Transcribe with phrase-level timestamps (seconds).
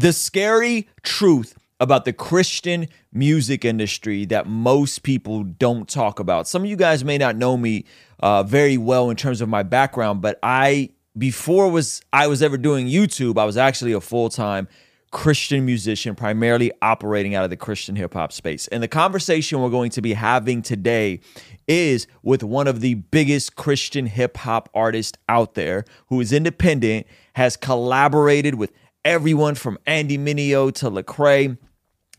[0.00, 6.48] the scary truth about the Christian music industry that most people don't talk about.
[6.48, 7.84] Some of you guys may not know me
[8.20, 12.56] uh, very well in terms of my background, but I before was I was ever
[12.56, 14.68] doing YouTube, I was actually a full time
[15.10, 18.68] Christian musician, primarily operating out of the Christian hip hop space.
[18.68, 21.20] And the conversation we're going to be having today
[21.68, 27.06] is with one of the biggest Christian hip hop artists out there who is independent,
[27.34, 28.72] has collaborated with
[29.04, 31.56] everyone from Andy Mineo to Lecrae,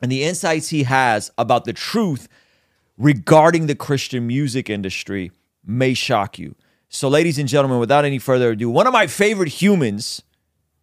[0.02, 2.27] and the insights he has about the truth
[2.98, 5.31] regarding the Christian music industry
[5.66, 6.55] may shock you.
[6.89, 10.23] So, ladies and gentlemen, without any further ado, one of my favorite humans,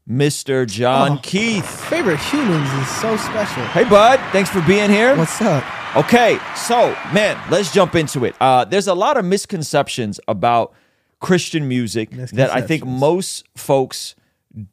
[0.08, 0.66] Mr.
[0.66, 1.20] Jon Oh.
[1.22, 1.66] Keith.
[1.88, 3.62] Favorite humans is so special.
[3.66, 4.18] Hey, bud.
[4.32, 5.14] Thanks for being here.
[5.16, 5.64] What's up?
[5.96, 8.34] Okay, so man, let's jump into it.
[8.40, 10.72] Uh, there's a lot of misconceptions about
[11.20, 14.14] Christian music that I think most folks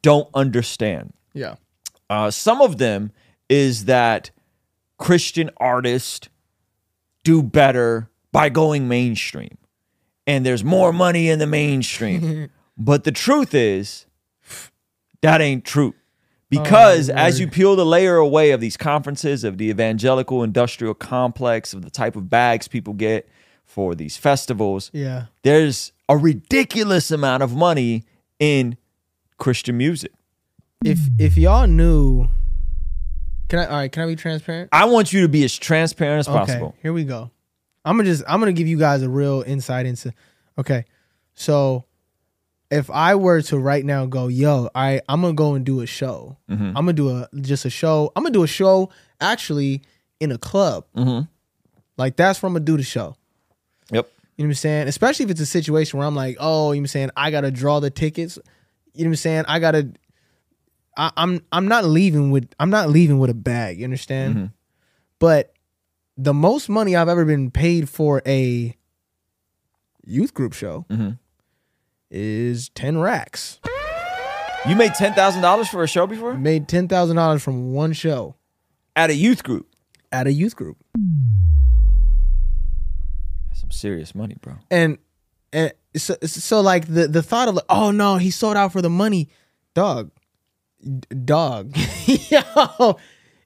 [0.02, 1.12] don't understand.
[1.36, 1.54] Yeah.
[2.10, 3.12] Uh, some of them
[3.48, 4.30] is that
[4.98, 6.28] Christian artists
[7.24, 9.58] do better by going mainstream,
[10.26, 12.50] and there's more money in the mainstream.
[12.78, 14.06] but the truth is,
[15.20, 15.94] that ain't true.
[16.48, 21.74] Because as you peel the layer away of these conferences, of the evangelical industrial complex,
[21.74, 23.28] of the type of bags people get
[23.64, 25.24] for these festivals, Yeah.
[25.42, 28.04] there's a ridiculous amount of money
[28.38, 28.76] in
[29.38, 30.12] Christian music.
[30.84, 32.28] If if y'all knew
[33.48, 34.68] Can I all right, can I be transparent?
[34.72, 36.74] I want you to be as transparent as Okay, possible.
[36.82, 37.30] here we go.
[37.84, 40.12] I'm gonna just I'm gonna give you guys a real insight into
[40.58, 40.84] okay.
[41.34, 41.84] So
[42.70, 45.86] if I were to right now go, yo, I I'm gonna go and do a
[45.86, 46.36] show.
[46.50, 46.66] Mm-hmm.
[46.68, 48.12] I'm gonna do a just a show.
[48.16, 49.82] I'm gonna do a show actually
[50.20, 50.84] in a club.
[50.96, 51.26] Mm-hmm.
[51.96, 53.16] Like that's where I'm gonna do the show.
[53.92, 54.08] Yep.
[54.36, 54.88] You know what I'm saying?
[54.88, 57.10] Especially if it's a situation where I'm like, oh, you know what I'm saying?
[57.16, 58.38] I gotta draw the tickets.
[58.94, 59.44] You know what I'm saying?
[59.48, 59.88] I gotta
[60.96, 64.34] I, I'm I'm not leaving with I'm not leaving with a bag, you understand?
[64.36, 64.52] Mhm.
[65.18, 65.52] But
[66.16, 68.74] the most money I've ever been paid for a
[70.04, 71.18] youth group show Mhm.
[72.10, 73.60] is ten racks.
[74.68, 77.92] You made ten thousand dollars for a show before Made ten thousand dollars from one
[77.92, 78.34] show
[78.96, 79.68] at a youth group.
[80.12, 80.78] at a youth group.
[83.48, 84.54] That's some serious money, bro.
[84.70, 84.98] and
[85.52, 88.82] and so, so like the the thought of like, oh no, he sold out for
[88.82, 89.28] the money,
[89.74, 90.10] dog,
[91.24, 91.76] dog,
[92.06, 92.96] yo,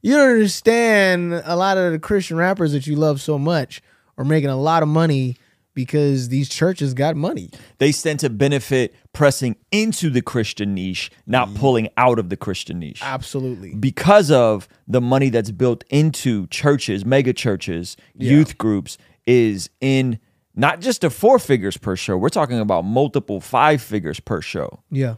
[0.02, 1.34] you don't understand.
[1.44, 3.82] A lot of the Christian rappers that you love so much
[4.18, 5.36] are making a lot of money
[5.72, 7.50] because these churches got money.
[7.78, 12.80] They tend to benefit pressing into the Christian niche, not pulling out of the Christian
[12.80, 13.00] niche.
[13.02, 18.32] Absolutely, because of the money that's built into churches, mega churches, Yeah.
[18.32, 20.18] youth groups is in
[20.56, 22.16] not just the four figures per show.
[22.16, 24.80] We're talking about multiple five figures per show.
[24.90, 25.14] yeah,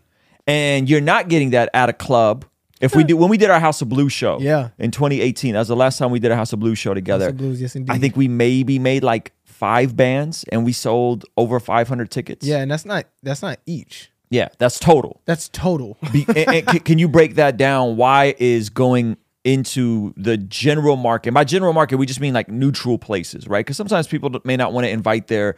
[0.46, 2.44] And you're not getting that at a club.
[2.80, 4.70] If we do when we did our House of Blues show Yeah.
[4.76, 7.26] in 2018, that was the last time we did a House of Blues show together.
[7.26, 7.92] House of Blues, yes, indeed.
[7.92, 12.44] I think we maybe made like five bands and we sold over 500 tickets.
[12.44, 14.10] yeah, and that's not that's not each.
[14.30, 15.20] Yeah, that's total.
[15.26, 15.96] That's total.
[16.12, 17.96] Be, and- and can- can you break that down?
[17.96, 21.32] Why is going into the general market?
[21.34, 23.64] By general market, we just mean like neutral places, right?
[23.64, 25.54] Because sometimes people may not want to invite their,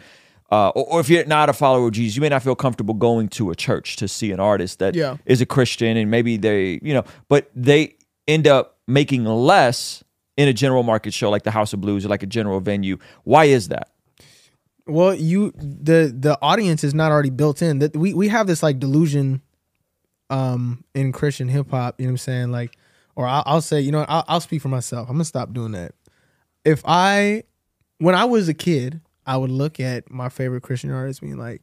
[0.54, 2.94] uh, or, or if you're not a follower of Jesus, you may not feel comfortable
[2.94, 5.16] going to a church to see an artist that is Yeah.
[5.42, 7.96] a Christian, and maybe they, you know, but they
[8.28, 10.04] end up making less
[10.36, 12.98] in a general market show like the House of Blues or like a general venue.
[13.24, 13.88] Why is that?
[14.86, 17.78] Well, you the the audience is not already built in.
[17.78, 19.40] That we we have this like delusion,
[20.30, 21.98] um, in Christian hip hop.
[21.98, 22.52] You know what I'm saying?
[22.52, 22.76] Like,
[23.16, 25.08] or I'll, I'll say, you know, I'll, I'll speak for myself.
[25.08, 25.92] I'm gonna stop doing that.
[26.64, 27.44] If I,
[27.98, 31.62] when I was a kid, I would look at my favorite Christian artists, being like,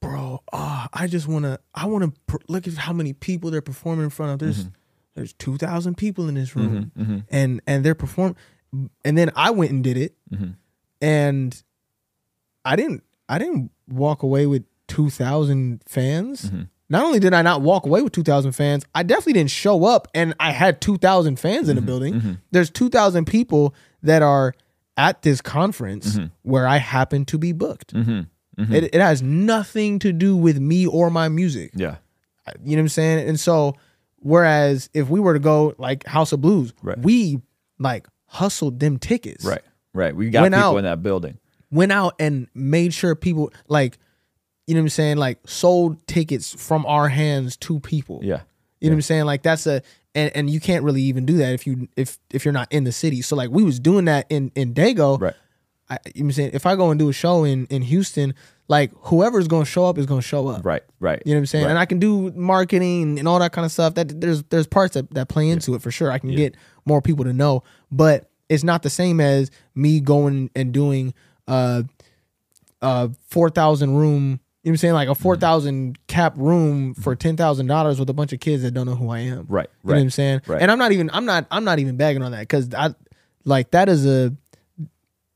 [0.00, 4.04] bro, ah, I just wanna, I wanna pr- look at how many people they're performing
[4.04, 4.38] in front of.
[4.38, 4.74] There's mm-hmm.
[5.14, 7.18] there's two thousand people in this room, mm-hmm, mm-hmm.
[7.30, 8.36] and and they're performing.
[9.04, 10.14] and then I went and did it,
[11.00, 11.62] and
[12.64, 16.50] I didn't I didn't walk away with 2000 fans.
[16.88, 20.06] Not only did I not walk away with 2000 fans, I definitely didn't show up
[20.14, 22.38] and I had 2000 fans in the building.
[22.52, 24.54] There's 2000 people that are
[24.96, 26.26] at this conference mm-hmm.
[26.42, 27.94] where I happen to be booked.
[27.94, 28.62] Mm-hmm.
[28.62, 28.74] Mm-hmm.
[28.74, 31.72] It, it has nothing to do with me or my music.
[31.74, 31.96] Yeah.
[32.64, 33.28] You know what I'm saying?
[33.28, 33.74] And so,
[34.16, 36.98] whereas if we were to go like House of Blues, Right.
[36.98, 37.40] we
[37.78, 39.62] like hustled them tickets Right.
[39.92, 40.14] Right.
[40.16, 40.76] We got Went people out.
[40.78, 41.38] in that building.
[41.70, 43.98] went out and made sure people like
[44.66, 48.20] you know what I'm saying like sold tickets from our hands to people.
[48.22, 48.40] Yeah.
[48.80, 49.24] You know what I'm saying?
[49.24, 49.82] Like that's a
[50.16, 52.84] and, and you can't really even do that if you if if you're not in
[52.84, 53.22] the city.
[53.22, 55.34] So like we was doing that in in Dago, Right.
[55.88, 57.82] I, you know what I'm saying if I go and do a show in in
[57.82, 58.34] Houston,
[58.66, 60.64] like whoever's going to show up is going to show up.
[60.64, 61.22] Right, right.
[61.24, 61.64] You know what I'm saying?
[61.66, 61.70] Right.
[61.70, 63.94] And I can do marketing and all that kind of stuff.
[63.94, 66.10] That there's there's parts that, that play into it for sure.
[66.10, 70.50] I can get more people to know, but it's not the same as me going
[70.56, 71.14] and doing
[71.46, 71.82] uh
[72.82, 74.40] uh four thousand room.
[74.66, 74.94] You know what I'm saying?
[74.94, 75.22] Like a Mm-hmm.
[75.22, 78.86] four thousand cap room for ten thousand dollars with a bunch of kids that don't
[78.86, 79.46] know who I am.
[79.48, 80.40] Right, You know what I'm saying?
[80.48, 80.60] right.
[80.60, 82.92] And I'm not even I'm not I'm not even bagging on that because I
[83.44, 84.34] like that is a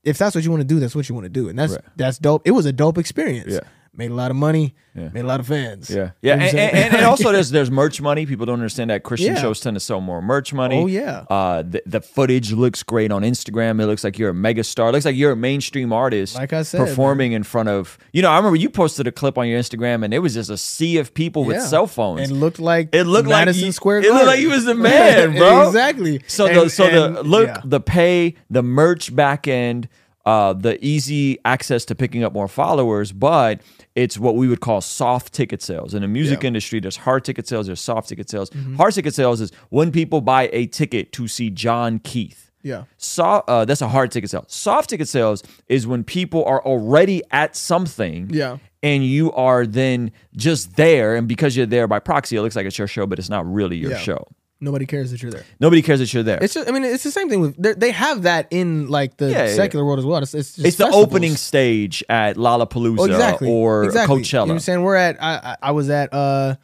[0.03, 1.75] if that's what you want to do, that's what you want to do, and that's
[1.75, 1.81] Right.
[1.97, 2.43] that's dope.
[2.45, 3.53] It was a dope experience.
[3.53, 3.61] Yeah.
[3.93, 4.75] Made a lot of money.
[4.95, 5.09] Yeah.
[5.13, 5.91] Made a lot of fans.
[5.91, 8.25] Yeah, yeah, and, and, and also there's there's merch money.
[8.25, 9.41] People don't understand that Christian Yeah.
[9.41, 10.77] shows tend to sell more merch money.
[10.79, 11.25] Oh, yeah.
[11.29, 13.81] uh, the, the footage looks great on Instagram.
[13.83, 14.89] It looks like you're a mega star.
[14.89, 16.37] It looks like you're a mainstream artist.
[16.37, 18.31] Like I said, performing in front of you know.
[18.31, 20.99] I remember you posted a clip on your Instagram, and it was just a sea
[20.99, 22.31] of people with cell phones.
[22.31, 24.75] It looked like It looked like Madison you- Square it looked like you was the
[24.77, 25.67] man, bro.
[25.67, 26.23] exactly.
[26.29, 27.61] So And- the so the look, yeah.
[27.65, 29.89] the pay, the merch back end,
[30.27, 33.61] uh, the easy access to picking up more followers, but
[33.97, 35.95] it's what we would call soft ticket sales.
[35.95, 36.39] In the music Yeah.
[36.39, 36.47] Mm-hmm.
[36.47, 38.51] industry, there's hard ticket sales, there's soft ticket sales.
[38.77, 42.51] Hard ticket sales is when people buy a ticket to see Jon Keith.
[42.63, 42.85] Yeah.
[42.99, 44.45] So, uh, that's a hard ticket sale.
[44.47, 48.29] Soft ticket sales is when people are already at something.
[48.31, 48.59] Yeah.
[48.83, 52.67] And you are then just there, and because you're there by proxy, it looks like
[52.67, 53.99] it's your show, but it's not really your Yeah.
[53.99, 54.27] show.
[54.63, 55.45] Nobody cares that you're there.
[55.59, 56.39] Nobody cares that you're there.
[56.43, 59.31] It's just, I mean, it's the same thing with they're- have that in like the
[59.31, 60.23] Yeah, yeah, secular world as well.
[60.23, 63.49] It's, it's, just it's the opening stage at Lollapalooza Oh, exactly.
[63.49, 64.17] or exactly.
[64.17, 64.41] You know Coachella.
[64.49, 64.83] what I'm saying?
[64.83, 66.57] We're at I I, was at uh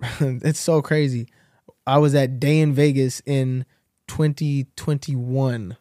[0.20, 1.28] it's so crazy.
[1.86, 3.64] I was at Day N Vegas in
[4.08, 5.76] 2021.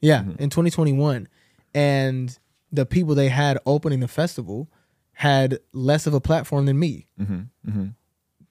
[0.00, 0.42] Yeah, Mm-hmm.
[0.42, 1.28] in 2021.
[1.74, 2.38] And
[2.72, 4.68] the people they had opening the festival
[5.12, 7.06] had less of a platform than me.
[7.20, 7.86] Mm-hmm.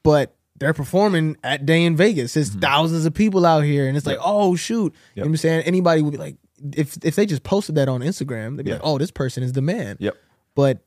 [0.03, 2.33] But they're performing at Day N Vegas.
[2.33, 2.59] There's mm-hmm.
[2.59, 4.93] thousands of people out here, and it's like, oh shoot.
[5.15, 5.63] You know what I'm saying?
[5.65, 6.37] Anybody would be like,
[6.71, 8.75] if if they just posted that on Instagram, they'd be Yeah.
[8.75, 9.97] like, oh, this person is the man.
[9.99, 10.15] Yep.
[10.55, 10.79] But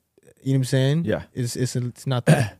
[0.42, 1.04] you know what I'm saying?
[1.04, 1.22] Yeah.
[1.32, 2.58] It's it's it's not that.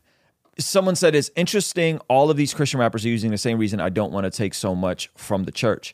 [0.59, 1.99] Someone said it's interesting.
[2.07, 4.53] All of these Christian rappers are using the same reason I don't want to take
[4.53, 5.93] so much from the church.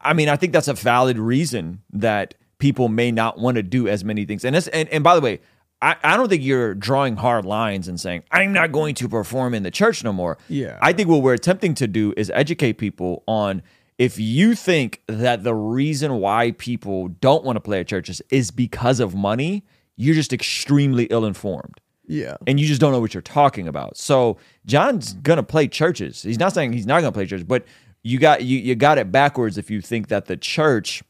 [0.00, 3.88] I mean, I think that's a valid reason that people may not want to do
[3.88, 4.44] as many things.
[4.44, 5.40] And and, and by the way,
[5.82, 9.52] I, I don't think you're drawing hard lines and saying, I'm not going to perform
[9.52, 10.38] in the church no more.
[10.48, 10.78] Yeah.
[10.80, 13.62] I think what we're attempting to do is educate people on
[13.98, 18.50] if you think that the reason why people don't want to play at churches is
[18.50, 19.64] because of money,
[19.96, 22.36] you're just extremely ill informed yeah.
[22.46, 23.96] and you just don't know what you're talking about.
[23.96, 26.22] So Jon's gonna play churches.
[26.22, 27.64] He's not saying he's not gonna play churches, but
[28.02, 31.02] you got you you got it backwards if you think that the church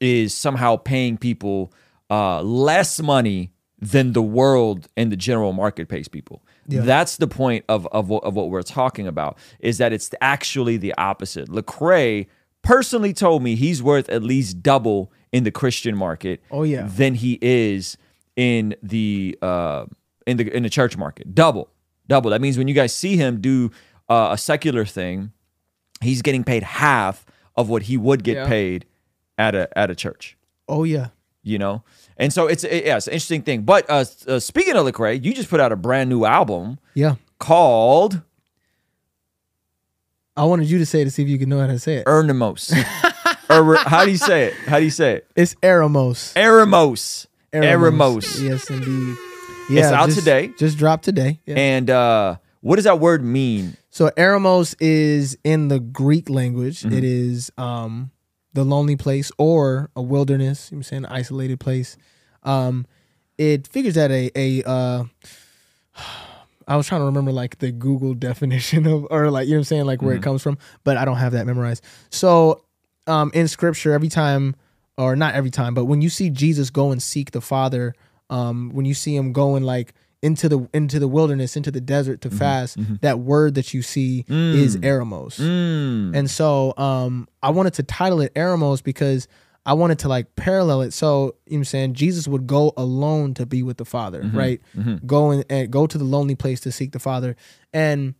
[0.00, 1.72] is somehow paying people
[2.10, 6.42] uh, less money than the world and the general market pays people.
[6.66, 6.82] Yeah.
[6.82, 10.76] That's the point of of what, of what we're talking about is that it's actually
[10.76, 11.48] the opposite.
[11.48, 12.26] Lecrae
[12.62, 16.86] personally told me he's worth at least double in the Christian market Oh, yeah.
[16.90, 17.96] than he is
[18.36, 19.86] in the uh,
[20.26, 21.34] in the in the church market.
[21.34, 21.70] Double,
[22.06, 22.30] double.
[22.30, 23.70] That means when you guys see him do
[24.08, 25.32] uh, a secular thing,
[26.02, 27.24] he's getting paid half
[27.56, 28.46] of what he would get Yeah.
[28.46, 28.86] paid
[29.38, 30.36] at a at a church.
[30.68, 31.08] Oh yeah.
[31.42, 31.82] You know,
[32.20, 33.62] and so it's it, yeah, it's an interesting thing.
[33.62, 37.16] But uh, uh, speaking of Lecrae, you just put out a brand new album Yeah.
[37.38, 38.22] called
[40.36, 41.96] I wanted you to say it to see if you can know how to say
[41.96, 42.06] it.
[42.06, 42.72] Ernemos.
[43.50, 44.54] or how do you say it?
[44.66, 45.26] How do you say it?
[45.36, 46.32] It's Eremos.
[46.34, 47.26] Eremos.
[47.52, 48.40] Eremos.
[48.40, 49.16] Yes, indeed.
[49.68, 50.52] It's out just- today.
[50.58, 51.40] Just dropped today.
[51.46, 51.56] Yeah.
[51.56, 53.76] And uh, what does that word mean?
[53.90, 56.82] So Eremos is in the Greek language.
[56.82, 56.96] Mm-hmm.
[56.96, 58.10] It is um
[58.52, 60.70] the lonely place or a wilderness.
[60.70, 61.96] You know what I'm saying isolated place.
[62.42, 62.86] Um,
[63.38, 65.04] it figures that a a uh,
[66.68, 69.60] I was trying to remember like the Google definition of or like you know what
[69.60, 70.22] I'm saying like where Mm-hmm.
[70.22, 71.84] it comes from, but I don't have that memorized.
[72.10, 72.64] So
[73.06, 74.54] um in scripture every time
[74.98, 77.94] or not every time, but when you see Jesus go and seek the Father,
[78.28, 82.20] um when you see him going like into the into the wilderness, into the desert
[82.20, 82.38] to Mm-hmm.
[82.38, 85.40] fast, that word that you see is eremos.
[85.40, 86.14] Mm.
[86.14, 89.26] And so um I wanted to title it Eremos because
[89.66, 90.92] I wanted to like parallel it.
[90.92, 94.22] So you know what I'm saying Jesus would go alone to be with the Father,
[94.22, 94.36] mm-hmm.
[94.36, 94.60] right?
[94.76, 95.06] Mm-hmm.
[95.06, 97.36] Go and, and go to the lonely place to seek the Father.
[97.72, 98.14] And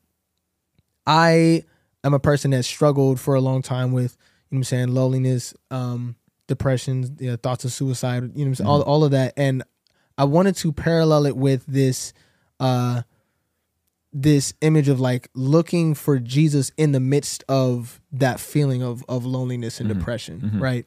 [1.07, 1.65] I
[2.05, 4.17] am a person that struggled for a long time with,
[4.51, 6.17] you know what I'm saying, loneliness, um,
[6.47, 8.91] depression, you know, thoughts of suicide, you know saying, all, mm-hmm.
[8.91, 9.33] all of that.
[9.37, 9.63] And
[10.19, 12.13] I wanted to parallel it with this
[12.59, 13.03] uh
[14.13, 19.25] this image of like looking for Jesus in the midst of that feeling of of
[19.25, 20.85] loneliness and depression, right?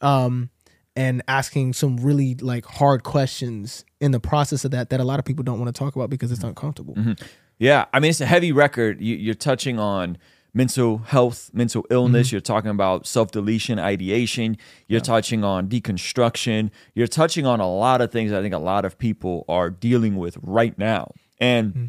[0.00, 0.50] Um
[0.96, 5.18] and asking some really like hard questions in the process of that that a lot
[5.18, 6.94] of people don't want to talk about because it's uncomfortable.
[6.94, 7.12] Mm-hmm.
[7.58, 9.00] Yeah, I mean it's a heavy record.
[9.00, 10.18] You, you're touching on
[10.52, 12.28] mental health, mental illness.
[12.28, 12.34] Mm-hmm.
[12.34, 14.56] You're talking about self deletion, ideation.
[14.88, 16.70] You're touching on deconstruction.
[16.94, 20.16] You're touching on a lot of things I think a lot of people are dealing
[20.16, 21.12] with right now.
[21.38, 21.86] And mm-hmm.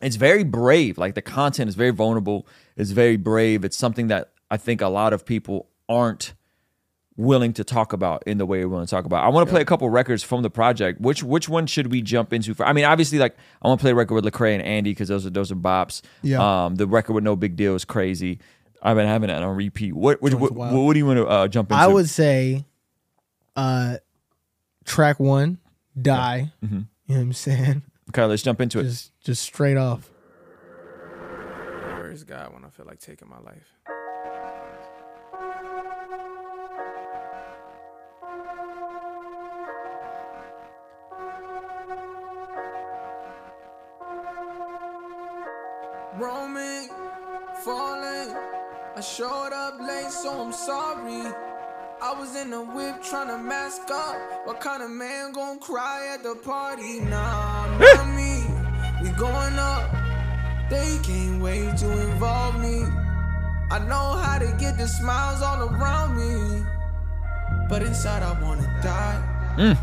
[0.00, 0.98] it's very brave.
[0.98, 2.46] Like the content is very vulnerable.
[2.76, 3.64] It's very brave.
[3.64, 6.34] It's something that I think a lot of people aren't
[7.18, 9.24] willing to talk about in the way we're willing to talk about.
[9.24, 11.00] I want to play a couple records from the project.
[11.00, 12.54] Which which one should we jump into?
[12.54, 14.92] For I mean, obviously, like I want to play a record with Lecrae and Andy
[14.92, 16.00] because those are those are bops.
[16.22, 16.64] Yeah.
[16.64, 18.38] Um, the record with No Big Deal is crazy.
[18.80, 19.92] I've been having it on repeat.
[19.94, 20.86] What what, what, wild.
[20.86, 21.82] what do you want to uh, jump into?
[21.82, 22.64] I would say,
[23.56, 23.96] uh,
[24.84, 25.58] track one,
[26.00, 26.52] die.
[26.64, 26.76] Mm-hmm.
[26.76, 27.82] You know what I'm saying?
[28.10, 28.24] okay.
[28.24, 28.84] Let's jump into it.
[28.84, 30.08] Just just straight off.
[31.96, 33.74] Where is God when I feel like taking my life?
[48.98, 51.32] I showed up late, so I'm sorry.
[52.02, 54.16] I was in the whip trying to mask up.
[54.44, 56.98] What kind of man gon' cry at the party?
[56.98, 58.42] Nah, not me.
[59.00, 59.88] We going up.
[60.68, 62.82] They can't wait to involve me.
[63.70, 66.66] I know how to get the smiles all around me.
[67.68, 69.54] But inside, I wanna die.
[69.58, 69.74] Yeah,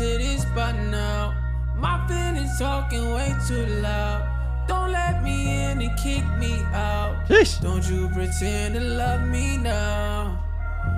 [0.00, 1.34] to this by now.
[1.76, 4.66] My feelings talking way too loud.
[4.66, 7.28] Don't let me in and kick me out.
[7.28, 7.60] Sheesh.
[7.60, 10.42] Don't you pretend to love me now.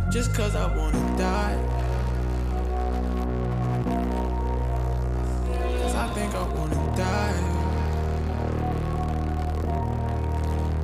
[0.09, 1.59] Just cause I wanna die.
[5.81, 7.43] Cause I think I wanna die.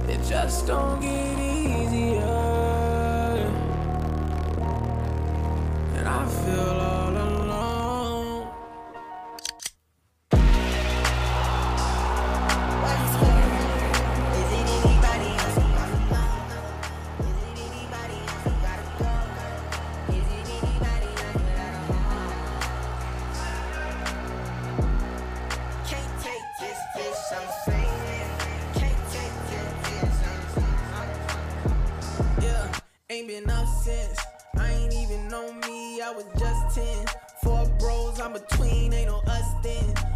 [0.08, 1.49] It just don't get easier.
[1.62, 2.39] And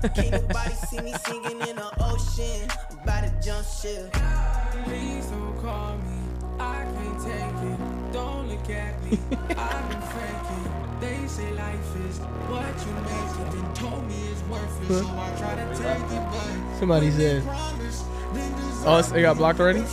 [0.09, 2.69] Can't nobody see me singing in the ocean.
[2.91, 4.11] I'm about to jump ship.
[4.83, 6.19] Please don't call me,
[6.59, 7.79] I can't take it.
[8.11, 10.99] Don't look at me, I've been faking.
[10.99, 14.99] They say life is what you make it, then told me it's worth it.
[14.99, 17.43] So I try to take it, but Somebody said,
[18.85, 19.83] "Oh, it's- it got blocked already."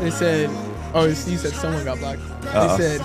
[0.00, 0.50] They said,
[0.94, 2.40] "Oh, you said someone got blocked." Uh-oh.
[2.42, 2.76] They uh-huh.
[2.78, 3.00] said,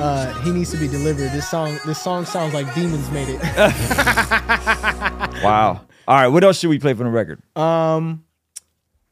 [0.00, 3.40] uh, "He needs to be delivered." This song, this song sounds like demons made it.
[5.42, 5.80] Wow.
[6.06, 6.28] All right.
[6.28, 7.40] What else should we play from the record?
[7.56, 8.24] um,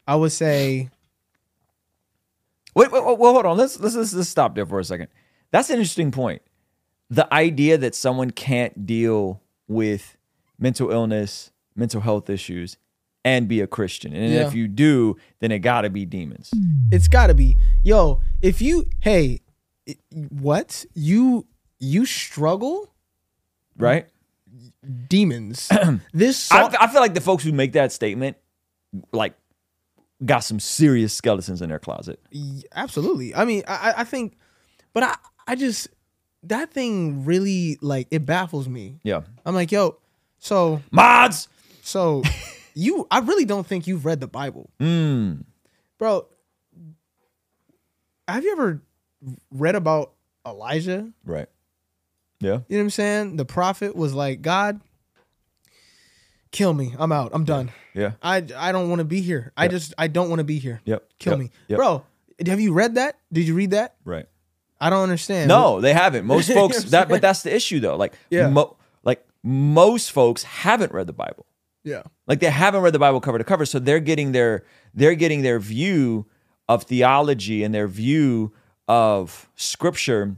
[0.06, 0.90] I would say,
[2.74, 3.56] Wait, wait, wait, well, hold on.
[3.56, 5.08] Let's, let's let's let's stop there for a second.
[5.50, 6.42] That's an interesting point.
[7.10, 10.16] The idea that someone can't deal with
[10.58, 12.76] mental illness, mental health issues,
[13.24, 14.46] and be a Christian, and Yeah.
[14.46, 16.50] if you do, then it got to be demons.
[16.92, 18.20] it's got to be, yo.
[18.40, 19.42] If you, hey, it-
[20.12, 21.46] what you
[21.78, 22.92] you struggle,
[23.76, 24.06] Right?
[25.08, 25.68] demons.
[26.12, 28.36] this song, I, I feel like the folks who make that statement,
[29.12, 29.34] like,
[30.24, 32.20] got some serious skeletons in their closet.
[32.32, 34.36] Y- absolutely i mean I, I- I think
[34.92, 35.16] but i
[35.46, 35.88] i just
[36.42, 39.22] that thing really like it baffles me Yeah.
[39.46, 39.96] i'm like yo
[40.38, 41.48] so Mods.
[41.82, 42.22] so
[42.74, 45.44] you i really don't think you've read the bible Mm.
[45.98, 46.26] bro
[48.28, 48.82] have you ever
[49.50, 50.12] read about
[50.46, 51.48] elijah Right.
[52.40, 52.48] Yeah.
[52.48, 54.80] you know what i'm saying the prophet was like god
[56.52, 58.12] kill me i'm out i'm done Yeah.
[58.22, 59.70] i i don't want to be here i Yep.
[59.70, 61.08] just i don't want to be here Yep.
[61.18, 61.40] kill Yep.
[61.40, 61.76] me Yep.
[61.76, 62.04] bro
[62.46, 64.26] have you read that did you read that Right.
[64.80, 66.24] i don't understand No, they haven't.
[66.24, 67.96] Most You know folks that but that's the issue though.
[67.96, 68.48] Like Yeah.
[68.48, 71.44] mo- like most folks haven't read the Bible.
[71.84, 75.14] yeah Like they haven't read the Bible cover to cover, so they're getting their they're
[75.14, 76.26] getting their view
[76.68, 78.52] of theology and their view
[78.90, 80.34] of scripture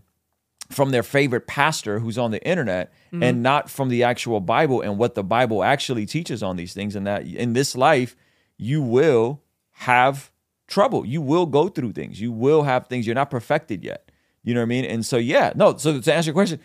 [0.71, 3.23] from their favorite pastor who's on the internet Mm-hmm.
[3.25, 6.97] and not from the actual Bible and what the Bible actually teaches on these things
[6.97, 8.17] and that in this life
[8.57, 9.43] you will
[9.73, 10.31] have
[10.67, 11.05] trouble.
[11.05, 12.19] You will go through things.
[12.19, 14.11] You will have things you're not perfected yet.
[14.43, 14.87] You know what I mean?
[14.87, 16.59] And so yeah, no, so to answer your question,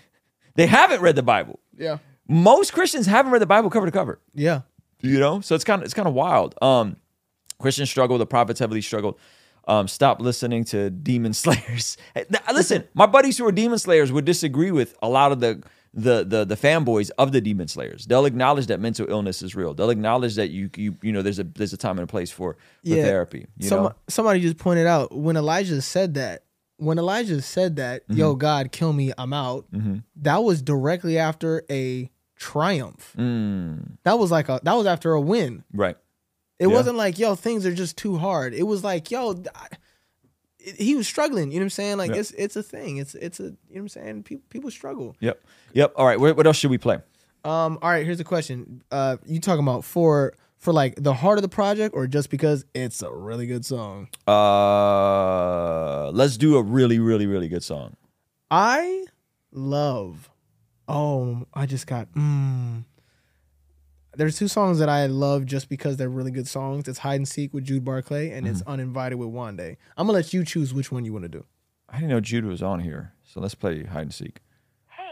[0.55, 1.59] they haven't read the Bible.
[1.77, 1.97] yeah
[2.29, 4.61] Most Christians haven't read the Bible cover to cover yeah
[5.01, 6.95] you know so it's kind of it's kind of wild um
[7.59, 9.15] Christians struggle, the prophets heavily struggled.
[9.67, 11.97] Um, stop listening to demon slayers.
[12.13, 15.39] Hey, th- Listen, my buddies who are demon slayers would disagree with a lot of
[15.41, 15.61] the
[15.93, 18.05] the the the fanboys of the demon slayers.
[18.05, 19.73] They'll acknowledge that mental illness is real.
[19.73, 22.29] They'll acknowledge that you you you know there's a there's a time and a place
[22.31, 23.03] for, for Yeah.
[23.03, 23.47] therapy.
[23.57, 23.93] You Some, know?
[24.07, 26.43] somebody just pointed out when Elijah said that.
[26.79, 28.37] When Elijah said that, "Yo, Mm-hmm.
[28.37, 29.65] God, kill me, I'm out,"
[30.17, 33.13] that was directly after a triumph.
[33.17, 35.63] Mm, That was like a that was after a win.
[35.73, 35.97] right.
[36.59, 36.73] It Yeah.
[36.73, 39.67] wasn't like, "Yo, things are just too hard." It was like, "Yo." I,
[40.59, 41.97] it- he was struggling, you know what I'm saying?
[41.97, 42.17] Like Yeah.
[42.17, 42.97] it's it's a thing.
[42.97, 44.23] It's it's a you know what I'm saying?
[44.23, 45.15] People people struggle.
[45.21, 45.41] Yep.
[45.73, 45.93] Yep.
[45.95, 46.19] All right.
[46.19, 46.95] What, what else should we play?
[47.45, 48.81] Um, all right, here's a question.
[48.91, 52.65] Uh, you talking about for for like the heart of the project, or just because
[52.73, 54.09] it's a really good song?
[54.27, 57.95] Uh, let's do a really, really, really good song.
[58.51, 59.05] I
[59.51, 60.29] love.
[60.87, 62.11] Oh, I just got.
[62.13, 62.83] Mm,
[64.17, 66.87] there's two songs that I love just because they're really good songs.
[66.87, 69.77] It's Hide and Seek with Jude Barclay, and it's Uninvited with Wande.
[69.95, 71.45] I'm gonna let you choose which one you want to do.
[71.87, 74.39] I didn't know Jude was on here, so let's play hide and seek.
[74.89, 75.03] Hey,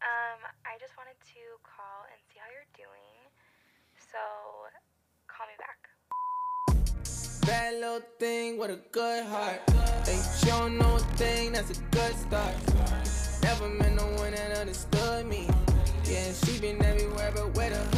[0.00, 3.28] um, I just wanted to call and see how you're doing.
[4.10, 4.18] So,
[5.28, 7.46] call me back.
[7.46, 9.60] Bad little thing with a good heart.
[10.04, 12.54] Think she don't know a thing, that's a good start.
[13.42, 15.46] Never met no one that understood me.
[16.04, 17.97] Yeah, she been everywhere but where the hoods are.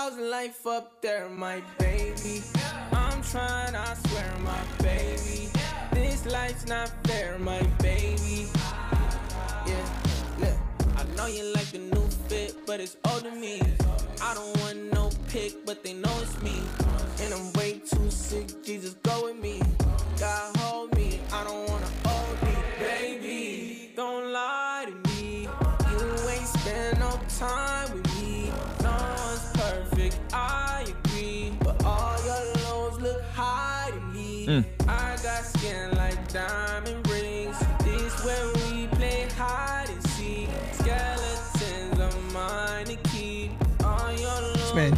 [0.00, 2.42] how's life up there, my baby?
[2.90, 5.50] I'm trying, I swear, my baby.
[5.92, 8.46] This life's not fair, my baby.
[9.66, 9.86] Yeah,
[10.38, 10.58] look,
[10.96, 13.60] I know you like the new fit, but it's old to me.
[14.22, 16.56] I don't want no pick, but they know it's me.
[17.22, 19.60] And I'm way too sick, Jesus, go with me.
[20.18, 22.54] God hold me, I don't wanna hold me.
[22.78, 25.48] Baby, don't lie to me.
[25.90, 27.89] You ain't spend no time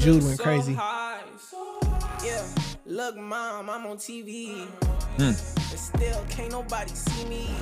[0.03, 0.73] Jude went crazy.
[0.73, 2.45] Yeah,
[2.87, 4.67] look, mom, I'm on TV.
[5.17, 5.55] Mm.
[5.55, 7.55] But still, can't nobody see me.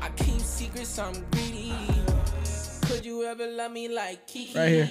[0.00, 1.74] I keep secrets, I'm greedy.
[2.86, 4.58] Could you ever love me like Kiki?
[4.58, 4.88] Right here.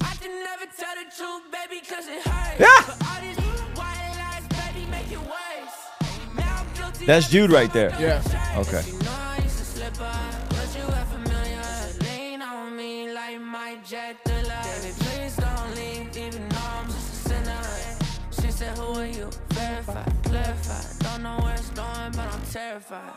[0.00, 2.58] I can never tell the truth, baby, cause it hurts.
[2.58, 3.06] Yeah.
[3.06, 3.38] All these
[3.78, 6.34] white lies, baby, make it worse.
[6.36, 7.90] Now I'm guilty That's of Jude right there.
[8.00, 8.20] Yeah.
[8.56, 9.15] don't Okay.
[22.56, 23.12] Terrified.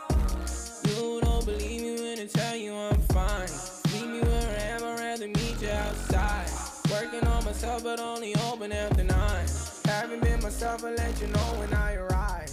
[0.84, 3.48] You don't believe me when I tell you I'm fine.
[3.90, 6.50] Meet me where I am, I'd rather meet you outside.
[6.90, 9.46] Working on myself, but only open after nine.
[9.86, 12.52] Haven't been myself, I'll let you know when I arrive.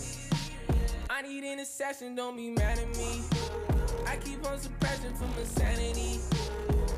[1.10, 3.22] I need intercession, don't be mad at me.
[4.08, 6.22] I keep on suppressing from insanity.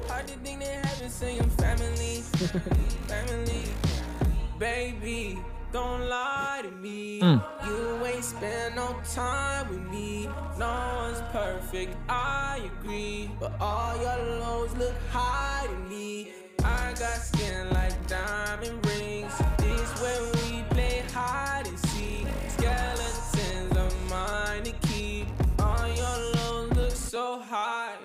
[0.08, 2.22] Hard to think that heaven say I'm family.
[3.10, 3.64] family.
[4.60, 5.40] Baby,
[5.72, 7.22] don't lie to me.
[7.22, 7.42] Mm.
[7.66, 10.28] You ain't spend no time with me.
[10.58, 13.30] No one's perfect, I agree.
[13.40, 16.32] But all your lows look high to me.
[16.64, 19.34] I got skin like diamond rings.
[19.58, 22.28] This where we play hide and seek.
[22.50, 25.28] Skeletons are mine to keep.
[25.60, 27.96] All your lows look so high.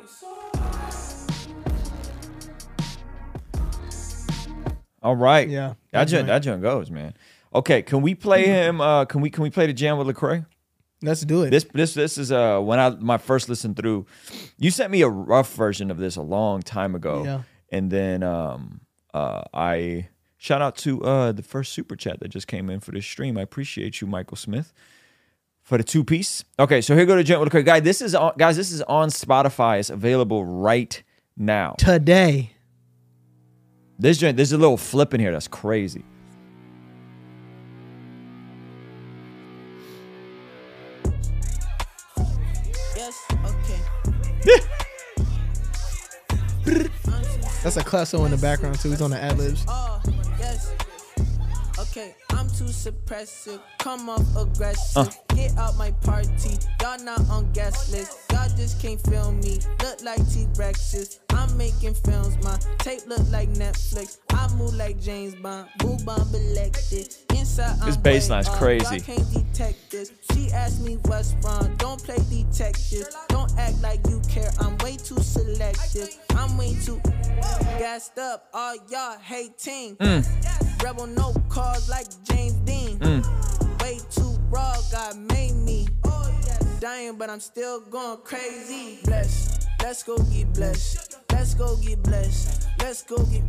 [5.02, 5.46] All right.
[5.48, 6.26] Yeah, That that joint, joint.
[6.28, 7.12] that joint goes, man.
[7.54, 8.80] Okay, can we play him?
[8.80, 10.44] Uh, can we can we play the jam with Lecrae?
[11.02, 11.50] Let's do it.
[11.50, 14.06] This this this is uh when I my first listen through.
[14.58, 17.42] You sent me a rough version of this a long time ago, Yeah.
[17.70, 18.80] and then um
[19.12, 22.92] uh I shout out to uh the first super chat that just came in for
[22.92, 23.36] this stream.
[23.36, 24.72] I appreciate you, Michael Smith,
[25.62, 26.42] for the two piece.
[26.58, 27.80] Okay, so here go to jam with Lecrae, guy.
[27.80, 28.56] This is on guys.
[28.56, 29.78] This is on Spotify.
[29.80, 31.02] It's available right
[31.36, 31.74] now.
[31.78, 32.50] Today.
[33.98, 36.04] This joint, there's a little flip in here that's crazy.
[43.04, 43.80] Yes, okay.
[47.62, 48.88] That's a classo in the background too.
[48.88, 49.62] He's on the ad libs.
[49.68, 50.00] Oh,
[50.38, 50.72] yes.
[51.78, 53.60] Okay, I'm too suppressive.
[53.78, 54.96] Come off aggressive.
[54.96, 55.10] Uh.
[55.36, 56.56] Get out my party.
[56.80, 58.20] Y'all not on guest list.
[58.32, 59.58] Y'all just can't feel me.
[59.82, 61.18] Look like T Rexes.
[61.28, 62.42] I'm making films.
[62.42, 64.16] My tape look like Netflix.
[64.30, 65.68] I move like James Bond.
[65.78, 67.14] Boo bomb elected.
[67.44, 68.96] This bass line's crazy.
[68.96, 70.12] Y'all can't detect this.
[70.32, 71.74] She asked me what's wrong.
[71.76, 73.06] Don't play detective.
[73.28, 74.50] Don't act like you care.
[74.60, 76.08] I'm way too selective.
[76.30, 77.00] I'm way too.
[77.78, 79.96] Gassed up, all y'all hating.
[79.96, 80.82] Mm.
[80.82, 82.98] Rebel no cars like James Dean.
[83.80, 85.86] Way too raw, God made me.
[86.80, 89.00] Dying, but I'm still going crazy.
[89.04, 91.18] Blessed, let's go get blessed.
[91.30, 92.63] Let's go get blessed.
[92.84, 93.42] Let's go get.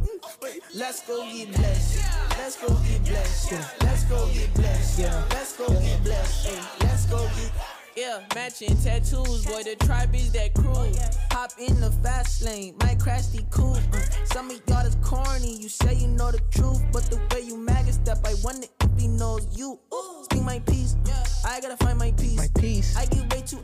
[0.74, 2.00] Let's go get blessed.
[2.38, 3.52] Let's go get blessed.
[3.84, 5.00] Let's go get blessed.
[5.30, 6.82] Let's go get blessed.
[6.82, 7.52] Let's go get.
[7.98, 9.63] Yeah, matching tattoos, boy.
[9.63, 10.89] The tribe is that crew.
[11.32, 13.76] Hop in the fast lane, might crash the coupe.
[13.93, 15.58] Uh, some of y'all is corny.
[15.58, 18.89] You say you know the truth, but the way you mag step, I wonder if
[18.98, 19.78] he knows you.
[20.24, 20.95] Speak my peace.
[21.45, 22.38] I gotta find my peace.
[22.38, 22.95] My peace.
[22.95, 23.60] I get way too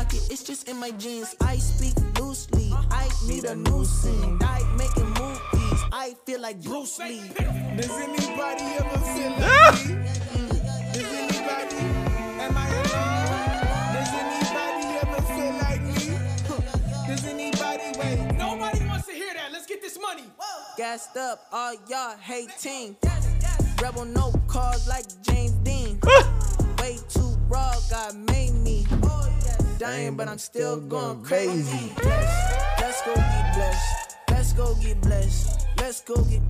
[0.00, 0.22] pocket.
[0.30, 1.36] It's just in my jeans.
[1.40, 2.72] I speak loosely.
[2.90, 4.38] I need a new scene.
[4.40, 5.80] I making movies.
[5.92, 7.20] I feel like Bruce Lee.
[7.76, 9.84] Does anybody ever feel like ah!
[9.86, 9.94] me?
[10.94, 11.80] Does anybody?
[12.44, 13.40] Am I alone?
[13.96, 16.06] Does anybody ever feel like me?
[17.06, 18.38] Does anybody wait?
[18.38, 19.52] Nobody wants to hear that.
[19.52, 20.24] Let's get this money.
[20.78, 22.96] Gassed up, all y'all hating.
[23.82, 25.98] Rebel no cars like James Dean.
[26.06, 26.24] Ah!
[26.78, 28.86] Way too raw, God made me.
[29.80, 31.90] Dying, but I'm still going crazy.
[32.04, 34.16] Let's go get blessed.
[34.28, 35.66] Let's go get blessed.
[35.78, 36.42] Let's go get.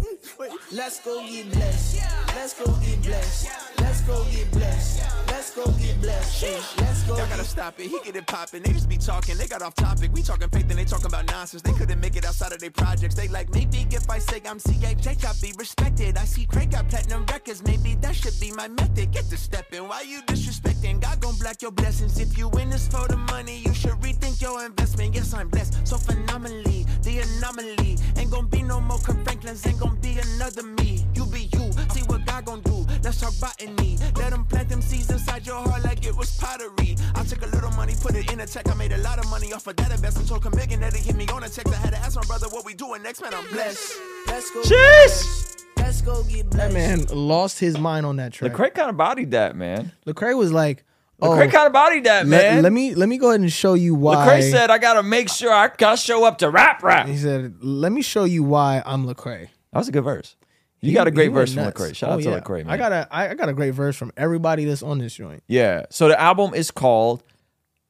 [0.73, 2.01] Let's go get blessed.
[2.35, 3.51] Let's go get blessed.
[3.79, 5.03] Let's go get blessed.
[5.29, 6.79] Let's go get blessed.
[6.81, 7.89] Let's go Y'all gotta stop it.
[7.89, 8.63] He get it poppin'.
[8.63, 9.37] They just be talking.
[9.37, 10.11] They got off topic.
[10.15, 11.61] We talking faith and they talking about nonsense.
[11.61, 13.17] They couldn't make it outside of their projects.
[13.17, 16.17] They like maybe if I say I'm CHH, I'll be respected.
[16.17, 17.63] I see Craig got platinum records.
[17.63, 19.11] Maybe that should be my method.
[19.11, 19.89] Get to stepping.
[19.89, 21.01] Why you disrespecting?
[21.01, 22.19] God gon' block your blessings.
[22.19, 25.15] If you in this for the money, you should rethink your investment.
[25.15, 26.87] Yes, I'm blessed so phenomenally.
[27.03, 29.67] The anomaly ain't gon' be no more Kirk Franklins.
[29.67, 31.05] Ain't gon' be another me.
[31.15, 31.73] You be you.
[31.91, 32.87] See what God gon' do.
[33.03, 33.99] Let's talk botany.
[34.17, 36.97] Let him plant them seeds inside your heart like it was pottery.
[37.15, 38.69] I took a little money, put it in a check.
[38.71, 40.29] I made a lot of money off of that investment.
[40.29, 41.73] Told Megan that he hit me on a text.
[41.73, 43.35] I had to ask my brother what we doing next, man.
[43.35, 43.93] I'm blessed.
[44.27, 44.61] Let's go.
[44.63, 44.69] Jeez.
[44.69, 45.67] Get blessed.
[45.77, 48.53] Let's go get That man lost his mind on that track.
[48.53, 49.93] Lecrae kind of bodied that, man.
[50.07, 50.85] Lecrae was like,
[51.21, 52.63] "Oh, Lecrae kind of bodied that, let, man.
[52.63, 55.29] let me let me go ahead and show you why." Lecrae said, "I gotta make
[55.29, 58.83] sure I gotta show up to rap rap." he said, "Let me show you why
[58.85, 60.37] I'm Lecrae." That was a good verse.
[60.83, 61.65] You got a great verse from.
[61.65, 61.95] Lecrae.
[61.95, 62.41] Shout Oh, out to yeah.
[62.41, 62.71] Lecrae, man.
[62.71, 65.43] I got a I got a great verse from everybody that's on this joint.
[65.47, 65.85] yeah.
[65.91, 67.23] So the album is called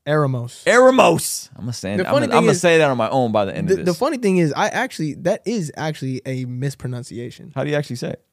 [0.06, 0.64] Eremos.
[0.64, 1.50] Eremos.
[1.54, 1.96] I'm gonna say.
[1.96, 3.78] The I'm gonna, I'm gonna say that on my own by the end The, of
[3.86, 3.94] this.
[3.94, 7.52] the funny thing is, I actually that is actually a mispronunciation.
[7.54, 8.24] How do you actually say it?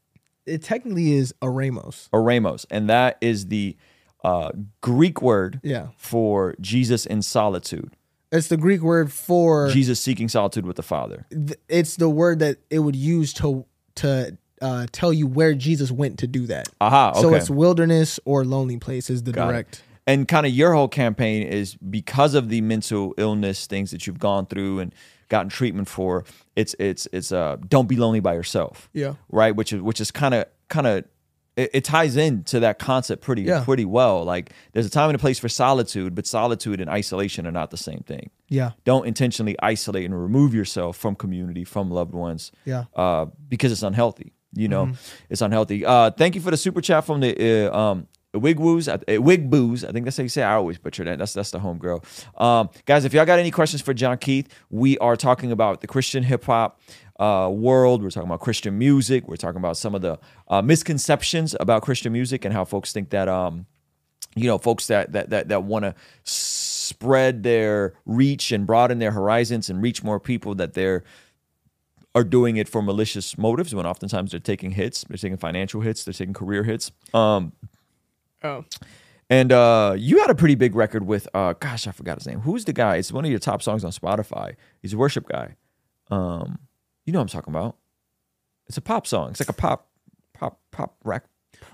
[0.45, 2.09] It technically is Eremos.
[2.09, 3.75] Eremos, and that is the
[4.23, 7.95] uh, Greek word Yeah, for Jesus in solitude.
[8.31, 9.69] It's the Greek word for.
[9.69, 11.25] Jesus seeking solitude with the Father.
[11.31, 15.91] th- It's the word that it would use to to uh, tell you where Jesus
[15.91, 16.69] went to do that.
[16.81, 17.11] Aha.
[17.11, 17.21] Okay.
[17.21, 19.51] So it's wilderness or lonely place is the Got it.
[19.51, 19.83] direct.
[20.07, 24.19] And kind of your whole campaign is because of the mental illness things that you've
[24.19, 24.95] gone through and
[25.29, 26.23] gotten treatment for.
[26.55, 28.89] It's it's it's uh don't be lonely by yourself.
[28.93, 29.15] Yeah.
[29.29, 29.55] Right.
[29.55, 31.03] Which is which is kind of kind of
[31.57, 33.63] it, it ties into that concept pretty Yeah.
[33.65, 34.23] pretty well.
[34.23, 37.71] Like there's a time and a place for solitude, but solitude and isolation are not
[37.71, 38.29] the same thing.
[38.47, 38.71] Yeah.
[38.85, 42.51] Don't intentionally isolate and remove yourself from community, from loved ones.
[42.63, 42.85] Yeah.
[42.95, 44.31] Uh, because it's unhealthy.
[44.53, 44.93] You know,
[45.29, 45.85] it's unhealthy.
[45.85, 48.07] Uh, thank you for the super chat from the uh, um
[48.39, 49.87] Wigwoos, uh, Wigboos.
[49.87, 50.41] I think that's how you say.
[50.41, 50.45] it.
[50.45, 51.19] I always butcher that.
[51.19, 52.03] That's that's the home girl.
[52.37, 55.87] Um, guys, if y'all got any questions for Jon Keith, we are talking about the
[55.87, 56.79] Christian hip hop
[57.19, 58.03] uh, world.
[58.03, 59.27] We're talking about Christian music.
[59.27, 63.09] We're talking about some of the uh, misconceptions about Christian music and how folks think
[63.09, 63.65] that um,
[64.35, 69.11] you know, folks that that that that want to spread their reach and broaden their
[69.11, 71.03] horizons and reach more people that they're
[72.15, 76.03] are doing it for malicious motives when oftentimes they're taking hits, they're taking financial hits,
[76.03, 76.91] they're taking career hits.
[77.13, 77.53] Um,
[78.43, 78.65] Oh.
[79.29, 82.41] and uh, you had a pretty big record with, uh, gosh, I forgot his name.
[82.41, 82.97] Who's the guy?
[82.97, 84.55] It's one of your top songs on Spotify.
[84.81, 85.55] He's a worship guy.
[86.09, 86.59] Um,
[87.05, 87.75] you know what I'm talking about.
[88.67, 89.31] It's a pop song.
[89.31, 89.87] It's like a pop,
[90.33, 91.25] pop, pop rap.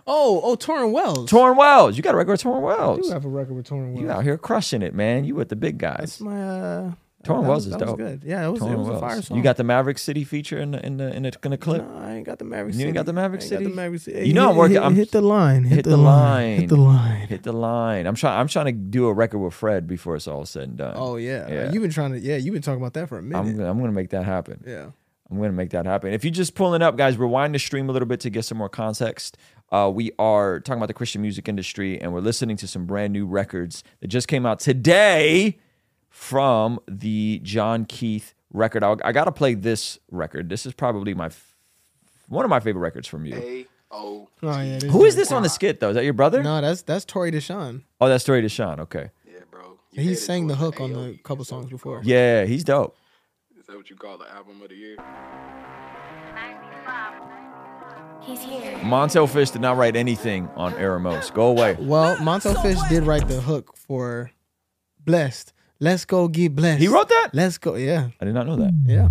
[0.08, 1.30] Oh, oh, Torrin Wells.
[1.30, 1.98] Torn Wells.
[1.98, 3.08] You got a record with Torn I Wells.
[3.08, 4.00] do have a record with Torrin Wells.
[4.02, 5.26] You out here crushing it, man.
[5.26, 5.98] You with the big guys.
[6.00, 6.42] That's my.
[6.42, 6.92] Uh,
[7.24, 7.98] That Wells was- is that dope.
[8.00, 8.24] Was good.
[8.26, 9.38] Yeah, it was, it Torn was a fire song.
[9.38, 11.82] You got the Maverick City feature in the in the in the, in the clip.
[11.88, 12.88] No, I ain't got the Maverick You City.
[12.90, 13.64] ain't got the Maverick City?
[13.64, 14.28] Got the Maverick City.
[14.28, 15.64] You know I'm working- Hit, I'm- hit the line.
[15.64, 16.60] Hit, hit the, the line.
[16.62, 16.86] Hit the line.
[16.96, 17.28] line.
[17.28, 18.06] Hit the line.
[18.08, 18.40] I'm trying.
[18.40, 20.94] I'm trying to do a record with Fred before it's all said and done.
[20.98, 21.48] Oh yeah.
[21.50, 21.72] Yeah.
[21.72, 22.20] You've been trying to.
[22.20, 23.40] Yeah, you've been talking about that for a minute.
[23.40, 24.64] I'm gonna- I'm gonna make that happen.
[24.68, 24.88] yeah.
[25.32, 26.14] I'm going to make that happen.
[26.14, 28.60] If you're just pulling up, guys, rewind the stream a little bit to get some
[28.60, 29.36] more context.
[29.72, 33.14] Uh, we are talking about the Christian music industry, and we're listening to some brand
[33.14, 35.58] new records that just came out today
[36.14, 38.84] from the Jon Keith record.
[38.84, 40.48] I, I got to play this record.
[40.48, 41.56] This is probably my f-
[42.30, 43.66] one of my favorite records from you.
[43.92, 44.78] Oh yeah.
[44.78, 45.90] This Who is this on the skit though?
[45.90, 46.44] Is that your brother?
[46.44, 47.82] No, that's that's Tori Deshawn.
[48.00, 48.80] Oh, that's Story Deshaun.
[48.80, 49.10] Okay.
[49.26, 49.80] Yeah, bro.
[49.92, 52.02] He sang the hook on the couple songs before.
[52.04, 52.96] Yeah, he's dope.
[53.60, 54.98] Is that what you call the album of the year?
[58.22, 58.78] He's here.
[58.84, 61.34] Montell Fish did not write anything on Eremos.
[61.34, 61.76] Go away.
[61.80, 64.32] Well, Montell Fish did write the hook for
[65.04, 65.53] "Blessed."
[65.84, 66.80] Let's go get blessed.
[66.80, 67.32] He wrote that?
[67.34, 67.76] Let's go.
[67.76, 68.72] Yeah, I did not know that.
[68.86, 69.10] yeah.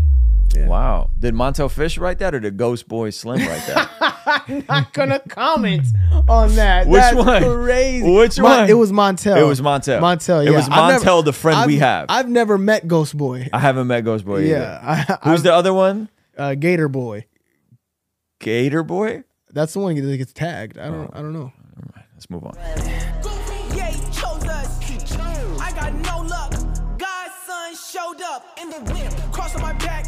[0.54, 0.66] Yeah.
[0.68, 1.10] Wow.
[1.18, 4.64] Did Montell Fish write that or did Ghost Boy Slim write that?
[4.68, 5.86] not gonna comment
[6.28, 6.86] on that.
[6.86, 7.42] Which That's one?
[7.42, 8.10] Crazy.
[8.10, 8.70] Which Mon- one?
[8.70, 9.38] It was Montell.
[9.38, 10.00] It was Montell.
[10.00, 10.46] Montell.
[10.46, 12.06] It was I've Montell, the friend we I've- have.
[12.10, 13.48] I've never met Ghost Boy.
[13.52, 14.78] I haven't met Ghost Boy yeah.
[14.82, 15.12] either.
[15.22, 16.10] I, Who's I've- the other one?
[16.36, 17.24] uh, Gator Boy?
[18.38, 19.24] Gator Boy?
[19.50, 20.76] That's the one that gets tagged.
[20.78, 20.92] I Oh.
[20.92, 21.14] don't.
[21.16, 21.52] I don't know.
[22.14, 22.52] Let's move on.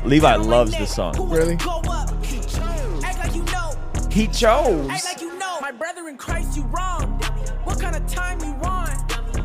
[0.04, 0.80] Levi hand on my loves neck.
[0.80, 1.30] this song.
[1.30, 1.54] Really?
[1.54, 3.04] He chose.
[3.04, 3.74] Act like you know.
[4.10, 4.88] He chose.
[4.90, 5.58] Act like you know.
[5.60, 7.18] My brother in Christ, you wrong.
[7.64, 8.90] What kind of time you on?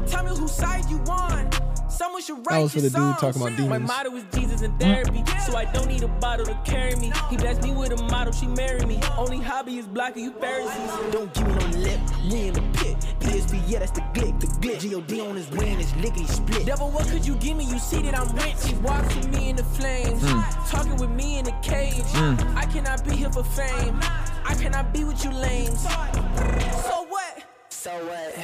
[0.08, 1.50] Tell me whose side you on.
[1.90, 3.54] Someone should write That was for your the dude talking songs.
[3.60, 3.88] about My demons.
[3.88, 7.12] motto is Jesus in therapy, so I don't need a bottle to carry me.
[7.30, 9.02] He blessed me with a model, she married me.
[9.18, 10.92] Only hobby is blocking you Pharisees.
[11.12, 12.00] Don't give me no lip,
[12.32, 12.89] we in the pit.
[13.20, 14.80] ESP, yeah, that's the glick, the glitch.
[14.82, 15.22] G.O.D.
[15.22, 16.66] on his win, it's lickety split.
[16.66, 17.66] Devil, what could you give me?
[17.66, 18.66] You see that I'm rich.
[18.66, 20.40] He walks with me in the flames, hmm.
[20.70, 22.06] talking with me in the cage.
[22.08, 22.36] Hmm.
[22.58, 24.00] I cannot be here for fame.
[24.02, 25.82] I cannot be with you lames.
[25.82, 27.44] So what?
[27.70, 28.36] So what?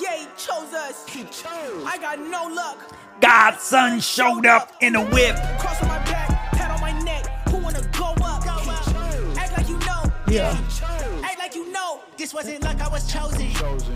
[0.00, 1.08] Yeah, he chose us.
[1.08, 1.84] He chose.
[1.86, 2.94] I got no luck.
[3.20, 5.36] God's son showed up in a whip.
[5.58, 7.26] Cross on my back, pat on my neck.
[7.48, 8.44] Who wanna go up?
[8.44, 9.38] He chose.
[9.38, 10.12] Act like you know.
[10.28, 10.67] Yeah.
[12.28, 13.50] This wasn't like I was chosen.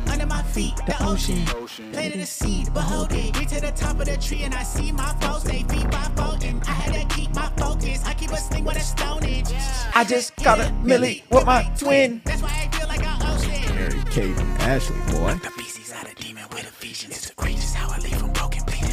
[0.09, 1.45] Under my feet, the, ocean.
[1.93, 3.39] Planted a seed, behold it.
[3.39, 5.45] Reach to the top of the tree and I see my foes.
[5.45, 6.63] They feed by voting.
[6.67, 8.03] I had to keep my focus.
[8.07, 9.53] I keep a sling with a stonage.
[9.95, 12.23] I just got a milli with my twin.
[12.25, 13.75] That's why I feel like an ocean.
[13.75, 15.35] Mary Kate and Ashley, boy.
[15.35, 17.11] The beasties out a demon with a vision.
[17.11, 18.32] It's egregious how I leave from broken bleeding.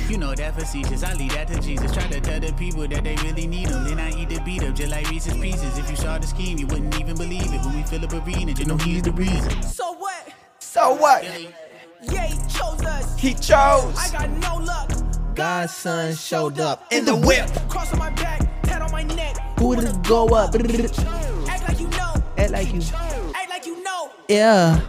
[0.09, 1.03] You know that facetious.
[1.03, 1.91] I leave that to Jesus.
[1.93, 3.83] Try to tell the people that they really need him.
[3.83, 5.77] Then I eat the beat up just like Reese's Pieces.
[5.77, 7.61] If you saw the scheme, you wouldn't even believe it.
[7.61, 9.61] When we fill up arena, you know he's the reason.
[9.61, 10.33] So what?
[10.57, 11.23] So what?
[11.23, 13.19] Yeah, he chose us.
[13.19, 13.95] He chose.
[13.97, 14.91] I got no luck.
[15.35, 17.47] God's son showed up in the whip.
[17.69, 19.37] Cross on my back, pat on my neck.
[19.59, 20.55] Who would go up?
[20.55, 22.15] Act like you know.
[22.35, 22.81] Act like you.
[23.35, 24.09] Act like you know.
[24.27, 24.81] Yeah.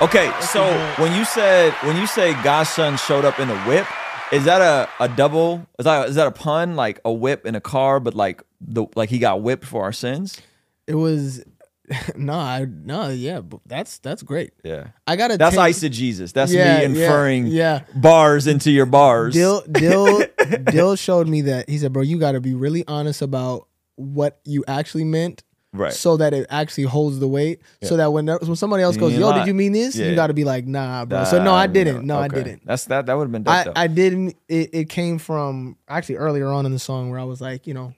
[0.00, 0.62] Okay, so
[1.02, 3.84] when you said when you say God's son showed up in a whip,
[4.30, 5.66] is that a, a double?
[5.76, 6.76] Is that is that a pun?
[6.76, 9.92] Like a whip in a car, but like the like he got whipped for our
[9.92, 10.40] sins?
[10.86, 11.44] It was.
[12.16, 14.52] No, I no, yeah, but that's that's great.
[14.62, 14.88] Yeah.
[15.06, 15.38] I gotta.
[15.38, 16.34] That's take, eisegesis.
[16.34, 17.84] That's Yeah, me yeah, inferring yeah.
[17.94, 19.32] bars into your bars.
[19.32, 20.22] Dill Dill
[20.64, 24.38] Dill showed me that he said, "Bro, you got to be really honest about what
[24.44, 25.92] you actually meant, Right.
[25.92, 27.60] So that it actually holds the weight.
[27.82, 30.08] So that when there, when somebody else goes, "Yo, did you mean this?" Yeah.
[30.08, 32.06] You got to be like, "Nah, bro." so no, I didn't.
[32.06, 32.64] No, I didn't.
[32.64, 33.06] That's that.
[33.06, 33.54] That would have been dope.
[33.54, 33.72] I, though.
[33.76, 34.36] I didn't.
[34.48, 37.74] It, it came from actually earlier on in the song where I was like, you
[37.74, 37.92] know,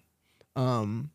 [0.56, 1.10] um,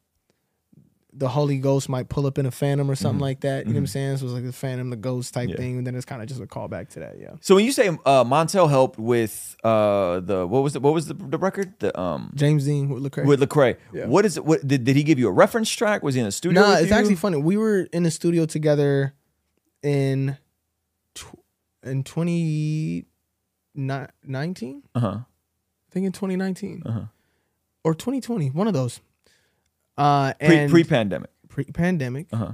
[1.17, 3.65] the Holy Ghost might pull up in a Phantom or something like that.
[3.65, 4.17] You know what I'm saying?
[4.17, 5.51] So it was like the Phantom, the Ghost type Mm-hmm.
[5.51, 5.57] Yeah.
[5.57, 7.17] thing, and then it's kind of just a callback to that.
[7.19, 7.35] Yeah.
[7.39, 11.07] so when you say uh, Montell helped with uh, the what was the, what was
[11.07, 13.25] the, the record the um James Dean with Lecrae.
[13.25, 13.77] with Lecrae?
[13.93, 14.05] Yeah.
[14.07, 14.43] What is it?
[14.45, 16.03] What did, did he give you a reference track?
[16.03, 16.61] Was he in the studio?
[16.61, 16.95] No, with it's you?
[16.97, 17.37] actually funny.
[17.37, 19.13] We were in the studio together
[19.83, 20.37] in
[21.13, 21.39] tw-
[21.83, 24.83] in 2019.
[24.93, 25.07] Uh huh.
[25.07, 26.99] I think in 2019 Uh-huh.
[27.83, 28.99] or 2020, one of those.
[29.97, 31.29] Uh, Pre and pre pandemic.
[31.47, 32.51] pre-pandemic, Uh huh.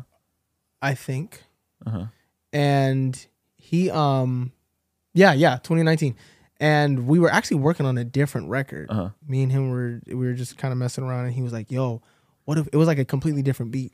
[0.81, 1.43] I think.
[1.85, 2.05] Uh-huh.
[2.53, 3.25] And
[3.57, 4.51] he, um,
[5.13, 6.15] yeah, yeah, 2019,
[6.59, 8.87] and we were actually working on a different record.
[8.89, 9.09] Uh-huh.
[9.27, 11.71] Me and him were we were just kind of messing around, and he was like,
[11.71, 12.01] "Yo,
[12.45, 13.93] what if it was like a completely different beat?"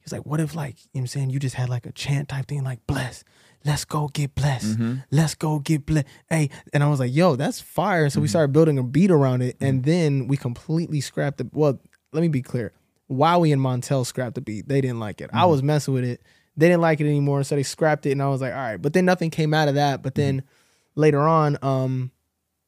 [0.00, 1.92] He's like, "What if like you know what I'm saying you just had like a
[1.92, 3.24] chant type thing, like bless."
[3.64, 4.78] Let's go get blessed.
[4.78, 4.94] Mm-hmm.
[5.10, 6.06] Let's go get blessed.
[6.30, 8.22] Hey, and I was like, "Yo, that's fire!" So Mm-hmm.
[8.22, 11.48] we started building a beat around it, and then we completely scrapped the.
[11.52, 11.80] Well,
[12.12, 12.72] let me be clear.
[13.10, 14.68] Wowie and Montell scrapped the beat.
[14.68, 15.28] They didn't like it.
[15.28, 15.38] Mm-hmm.
[15.38, 16.22] I was messing with it.
[16.56, 18.12] They didn't like it anymore, so they scrapped it.
[18.12, 18.76] And I was like, all right.
[18.80, 20.02] But then nothing came out of that.
[20.02, 21.00] But then Mm-hmm.
[21.00, 22.10] later on, um,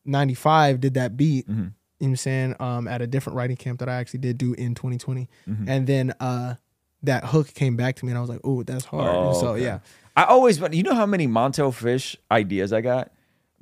[0.05, 1.49] 95 did that beat.
[1.49, 1.59] Mm-hmm.
[1.61, 2.57] You know what I'm saying?
[2.61, 5.29] Um, at a different writing camp that I actually did do in 2020.
[5.49, 5.69] Mm-hmm.
[5.69, 6.55] And then uh
[7.05, 9.07] that hook came back to me and I was like, oh, that's hard.
[9.15, 9.63] and so Oh, okay.
[9.65, 9.79] yeah.
[10.17, 13.13] I always, but you know how many Montell Fish ideas I got?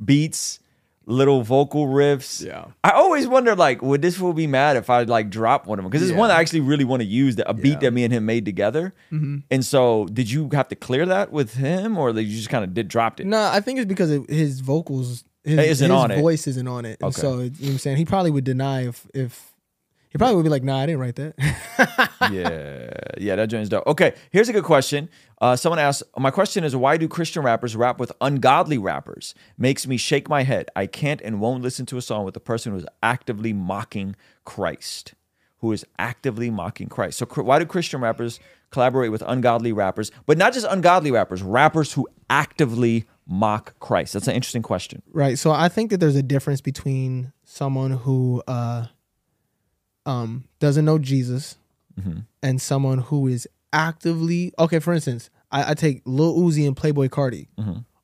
[0.02, 0.58] Beats,
[1.06, 2.44] little vocal riffs.
[2.44, 2.66] Yeah.
[2.84, 5.84] I always wonder, like, would this fool be mad if I like drop one of
[5.84, 5.90] them?
[5.90, 7.78] Because it's one I actually really want to use, that, a beat Yeah.
[7.78, 8.92] that me and him made together.
[9.12, 9.38] Mm-hmm.
[9.50, 12.64] And so, did you have to clear that with him, or did you just kind
[12.64, 13.26] of did dropped it?
[13.26, 16.20] No, I think it's because it, his vocals, his, It isn't his on it.
[16.20, 16.98] voice isn't on it.
[17.02, 17.20] Okay.
[17.20, 17.96] so, you know what I'm saying?
[17.98, 19.52] He probably would deny if, if,
[20.16, 21.34] He probably would be like, "Nah, I didn't write that."
[22.32, 23.86] yeah, yeah, that joint's dope.
[23.86, 25.10] Okay, here's a good question.
[25.42, 29.34] Uh, someone asked, "My question is, why do Christian rappers rap with ungodly rappers?
[29.58, 30.70] Makes me shake my head.
[30.74, 34.16] I can't and won't listen to a song with a person who is actively mocking
[34.46, 35.12] Christ,
[35.58, 37.18] who is actively mocking Christ.
[37.18, 41.92] So, why do Christian rappers collaborate with ungodly rappers, but not just ungodly rappers, rappers
[41.92, 44.14] who actively mock Christ?
[44.14, 45.02] That's an interesting question.
[45.12, 45.38] Right.
[45.38, 48.86] So I think that there's a difference between someone who uh
[50.06, 51.56] um doesn't know Jesus
[52.42, 57.08] and someone who is actively okay, for instance, I, I take Lil Uzi and Playboi
[57.08, 57.48] Carti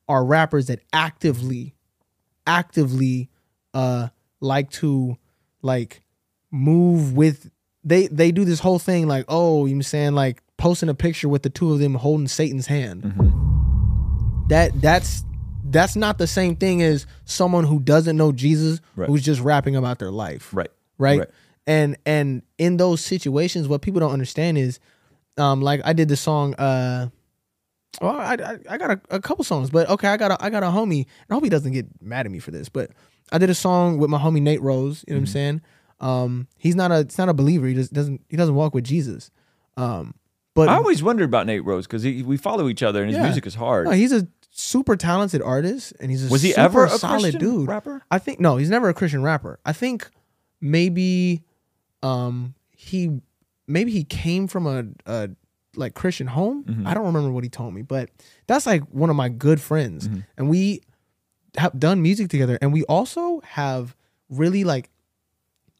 [0.09, 1.75] are rappers that actively,
[2.47, 3.29] actively
[3.73, 5.17] uh like to
[5.61, 6.01] like
[6.51, 7.49] move with
[7.83, 11.27] they they do this whole thing like, oh, you know saying like posting a picture
[11.29, 13.03] with the two of them holding Satan's hand
[14.49, 15.23] that that's
[15.65, 19.07] that's not the same thing as someone who doesn't know Jesus Right.
[19.07, 20.53] who's just rapping about their life.
[20.53, 20.69] Right.
[20.97, 21.19] Right.
[21.19, 21.29] Right.
[21.65, 24.79] And and in those situations, what people don't understand is,
[25.37, 26.53] um, like I did the song.
[26.55, 27.09] Uh,
[28.01, 30.49] well, I I, I got a, a couple songs, but okay, I got a I
[30.49, 31.05] got a homie.
[31.05, 32.91] And I hope he doesn't get mad at me for this, but
[33.31, 35.05] I did a song with my homie Nate Rose.
[35.07, 35.61] You know what I'm saying?
[36.01, 37.65] Um, he's not a it's not a believer.
[37.67, 39.31] He just doesn't he doesn't walk with Jesus.
[39.77, 40.15] Um,
[40.55, 43.23] but I always wondered about Nate Rose because we follow each other and his Yeah.
[43.23, 43.85] music is hard.
[43.85, 47.21] No, he's a super talented artist, and he's a Was he super ever a solid
[47.21, 47.67] Christian dude.
[47.69, 48.03] rapper?
[48.11, 49.59] I think no, he's never a Christian rapper.
[49.65, 50.09] I think
[50.61, 51.43] maybe
[52.03, 53.19] um he
[53.67, 55.29] maybe he came from a, a
[55.75, 56.63] like Christian home.
[56.65, 56.85] Mm-hmm.
[56.87, 58.09] I don't remember what he told me, but
[58.47, 60.19] that's like one of my good friends, Mm-hmm.
[60.37, 60.81] and we
[61.57, 63.95] have done music together, and we also have
[64.29, 64.89] really like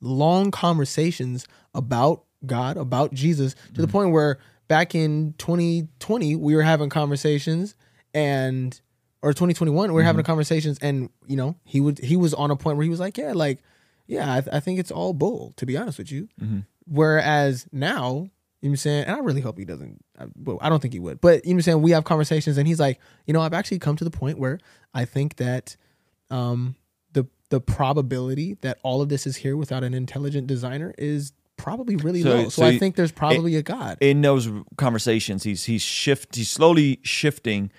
[0.02, 3.82] long conversations about God, about Jesus, to Mm-hmm.
[3.82, 7.76] the point where back in 2020 we were having conversations
[8.14, 8.80] and
[9.22, 10.06] or 2021 we were Mm-hmm.
[10.08, 13.00] having conversations and you know he would he was on a point where he was
[13.00, 13.60] like yeah like
[14.08, 16.28] yeah I, I think it's all bull to be honest with you.
[16.42, 16.60] Mm-hmm.
[16.86, 18.30] whereas now
[18.62, 19.04] you know what I'm saying?
[19.08, 21.20] And I really hope he doesn't I, well, I don't think he would.
[21.20, 21.82] But you know what I'm saying?
[21.82, 24.60] We have conversations and he's like you know I've actually come to the point where
[24.94, 25.76] I think that
[26.30, 26.76] um
[27.12, 31.96] the the probability that all of this is here without an intelligent designer is probably
[31.98, 32.44] really So- low.
[32.46, 33.98] So, so I you- think there's probably a god.
[34.02, 37.70] in those conversations he's he's shift he's slowly shifting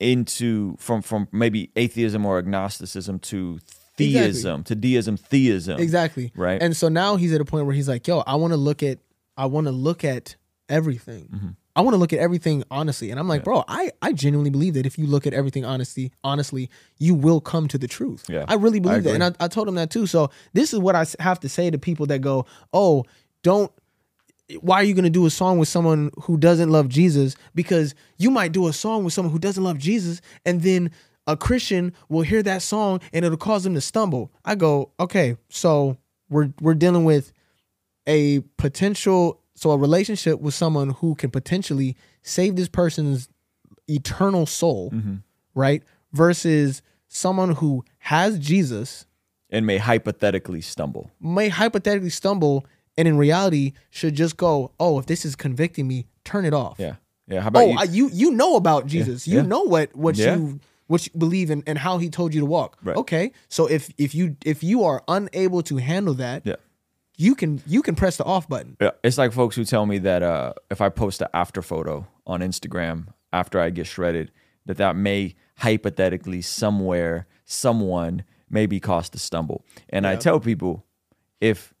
[0.00, 3.58] into from from maybe atheism or agnosticism to
[3.98, 6.32] theism to deism theism Exactly.
[6.34, 6.62] Right.
[6.62, 8.82] And so now he's at a point where he's like, yo, I want to look
[8.82, 8.98] at
[9.36, 10.36] I want to look at
[10.68, 11.28] everything.
[11.32, 11.48] Mm-hmm.
[11.76, 13.10] I want to look at everything honestly.
[13.12, 16.10] And I'm like, bro, I, I genuinely believe that if you look at everything honestly,
[16.24, 18.24] honestly, you will come to the truth.
[18.28, 18.44] Yeah.
[18.48, 19.14] I really believe that.
[19.14, 20.06] And I, I told him that too.
[20.06, 23.04] So this is what I have to say to people that go, oh,
[23.44, 23.72] don't
[24.60, 27.36] why are you going to do a song with someone who doesn't love Jesus?
[27.54, 30.90] Because you might do a song with someone who doesn't love Jesus, and then
[31.28, 34.32] a Christian will hear that song and it'll cause them to stumble.
[34.44, 35.96] I go, okay, so
[36.28, 37.32] we're we're dealing with
[38.08, 43.28] a potential, so a relationship with someone who can potentially save this person's
[43.88, 45.16] eternal soul, mm-hmm.
[45.54, 45.82] right?
[46.12, 49.06] Versus someone who has Jesus
[49.50, 52.66] and may hypothetically stumble may hypothetically stumble
[52.98, 56.76] and in reality should just go, oh, if this is convicting me, turn it off.
[56.78, 59.26] yeah yeah how about Oh, you you you know about Jesus.
[59.28, 59.42] You yeah.
[59.42, 60.36] know what what Yeah.
[60.36, 62.76] you what you believe in and how he told you to walk.
[62.82, 62.96] Right.
[62.96, 63.32] Okay.
[63.48, 66.56] So if if you if you are unable to handle that, yeah
[67.18, 68.76] you can you can press the off button.
[68.80, 72.06] Yeah, it's like folks who tell me that uh, if I post an after photo
[72.26, 74.30] on Instagram after I get shredded,
[74.66, 79.64] that that may hypothetically somewhere someone may be caused to stumble.
[79.90, 80.86] And I tell people,
[81.40, 81.74] if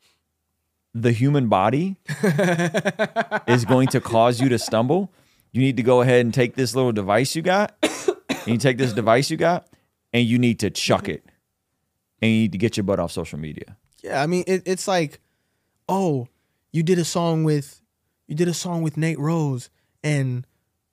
[0.92, 1.96] the human body
[3.46, 5.12] is going to cause you to stumble,
[5.52, 7.76] you need to go ahead and take this little device you got,
[8.48, 9.68] and you take this device you got,
[10.12, 11.24] and you need to chuck it,
[12.20, 13.76] and you need to get your butt off social media.
[14.02, 15.20] Yeah, I mean it, it's like,
[15.88, 16.28] oh,
[16.72, 17.80] you did a song with
[18.26, 19.70] you did a song with Nate Rose,
[20.02, 20.46] and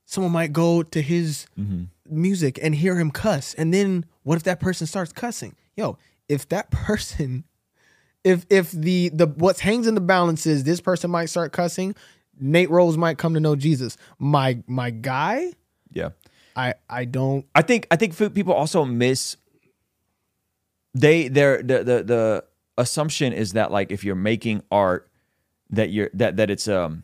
[0.06, 1.84] someone might go to his mm-hmm.
[2.10, 5.56] music and hear him cuss, and then what if that person starts cussing?
[5.76, 7.44] Yo, if that person,
[8.24, 11.96] if if the the what hangs in the balance is this person might start cussing,
[12.40, 13.98] Nate Rose might come to know Jesus.
[14.20, 15.54] My my guy,
[15.92, 16.10] Yeah.
[16.56, 17.46] I I don't.
[17.54, 19.38] I think I think people also miss
[20.94, 22.46] they their the the the
[22.78, 25.10] assumption is that like if you're making art
[25.70, 27.04] that you're that that it's um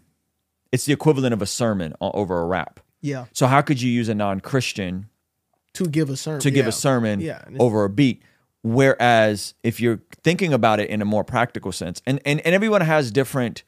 [0.72, 2.80] it's the equivalent of a sermon over a rap.
[3.02, 5.10] Yeah, So how could you use a non-Christian
[5.74, 6.40] to give a sermon.
[6.42, 6.70] to give yeah.
[6.70, 8.22] a sermon Yeah, over a beat?
[8.64, 12.82] Whereas if you're thinking about it in a more practical sense, and and, and everyone
[12.82, 13.64] has different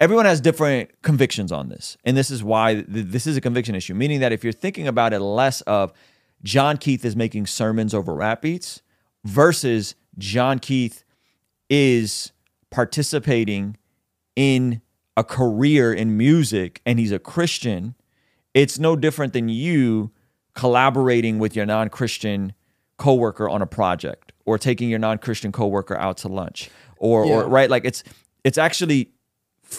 [0.00, 1.96] everyone has different convictions on this.
[2.04, 4.88] And this is why th- this is a conviction issue, meaning that if you're thinking
[4.88, 5.92] about it less of
[6.42, 8.82] Jon Keith is making sermons over rap beats
[9.24, 11.04] versus Jon Keith
[11.70, 12.32] is
[12.70, 13.76] participating
[14.36, 14.82] in
[15.16, 17.94] a career in music and he's a Christian,
[18.52, 20.10] it's no different than you
[20.54, 22.52] collaborating with your non-Christian
[22.96, 27.68] coworker on a project or taking your non-Christian coworker out to lunch or, or right
[27.68, 28.04] like it's
[28.44, 29.10] it's actually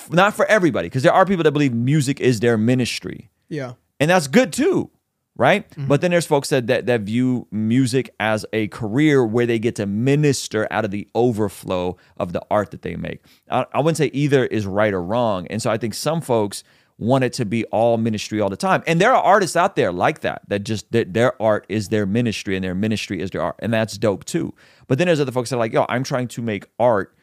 [0.10, 3.30] not for everybody because there are people that believe music is their ministry.
[3.48, 3.74] Yeah.
[4.00, 4.92] and that's good too
[5.38, 5.70] right?
[5.72, 5.88] Mm-hmm.
[5.88, 9.76] but then there's folks that, that that view music as a career where they get
[9.76, 13.20] to minister out of the overflow of the art that they make.
[13.50, 16.64] I, I wouldn't say either is right or wrong and so i think some folks
[16.98, 18.82] want it to be all ministry all the time.
[18.88, 22.06] And there are artists out there like that that just that their art is their
[22.06, 24.54] ministry and their ministry is their art and that's dope too.
[24.88, 27.16] But then there's other folks that are like yo i'm trying to make art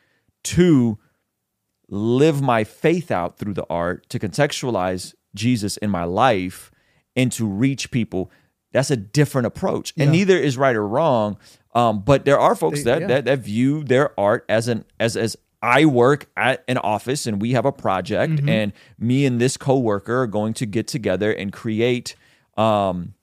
[0.45, 0.99] to
[1.95, 6.71] live my faith out through the art to contextualize Jesus in my life
[7.15, 8.31] and to reach people.
[8.73, 10.13] That's a different approach, and Yeah.
[10.21, 11.37] neither is right or wrong.
[11.75, 13.07] Um, but there are folks They- that, yeah.
[13.09, 17.41] that that view their art as an as as I work at an office and
[17.41, 18.49] we have a project, Mm-hmm.
[18.49, 22.17] and me and this coworker are going to get together and create.
[22.57, 23.15] Um,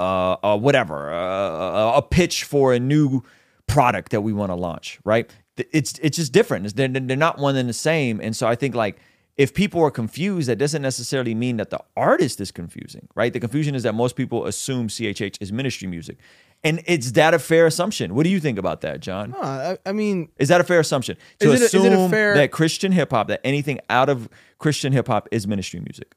[0.00, 3.22] uh, uh, whatever, uh, a pitch for a new
[3.68, 5.30] product that we want to launch, right?
[5.56, 6.74] It's it's just different.
[6.74, 8.20] They're, they're not one and the same.
[8.20, 8.98] And so I think like
[9.36, 13.32] if people are confused, that doesn't necessarily mean that the artist is confusing, right?
[13.32, 16.18] The confusion is that most people assume CHH is ministry music.
[16.62, 18.14] And it's that a fair assumption?
[18.14, 19.32] What do you think about that, Jon?
[19.32, 21.16] No, I, I mean, Is that a fair assumption?
[21.40, 24.08] To Is it a- is it assume fair- that Christian hip hop, that anything out
[24.08, 24.28] of
[24.58, 26.14] Christian hip hop is ministry music?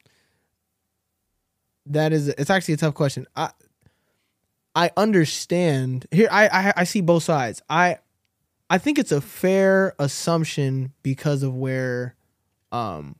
[1.89, 3.25] that is it's actually a tough question.
[3.35, 3.49] I
[4.75, 6.27] I understand here.
[6.31, 7.61] I I, I see both sides.
[7.69, 7.97] I
[8.69, 12.15] I think it's a fair assumption because of where
[12.71, 13.15] um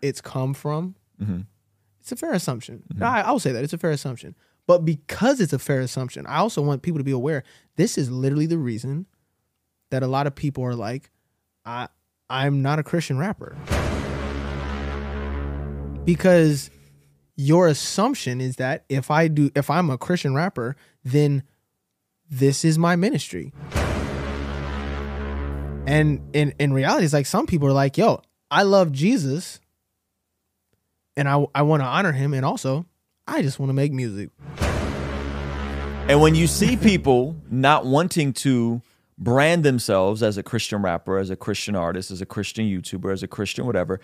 [0.00, 0.94] it's come from.
[1.20, 1.46] Mhm.
[2.00, 2.82] It's a fair assumption.
[3.00, 4.34] I, I will say that it's a fair assumption.
[4.66, 7.42] But because it's a fair assumption, I also want people to be aware.
[7.76, 9.06] This is literally the reason
[9.90, 11.10] that a lot of people are like,
[11.64, 11.88] I
[12.30, 13.56] I'm not a Christian rapper.
[16.04, 16.70] Because
[17.36, 21.42] your assumption is that if I do if I'm a Christian rapper, then
[22.30, 23.52] this is my ministry.
[25.86, 29.60] And in in reality, it's like some people are like, yo, I love Jesus
[31.16, 32.86] and I I want to honor him and also
[33.26, 34.30] I just want to make music.
[36.06, 38.82] And when you see people not wanting to
[39.16, 43.22] brand themselves as a Christian rapper, as a Christian artist, as a Christian YouTuber, as
[43.22, 44.00] a Christian whatever,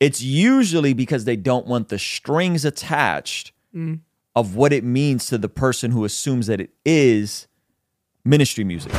[0.00, 4.00] it's usually because they don't want the strings attached mm.
[4.34, 7.46] of what it means to the person who assumes that it is
[8.24, 8.92] ministry music.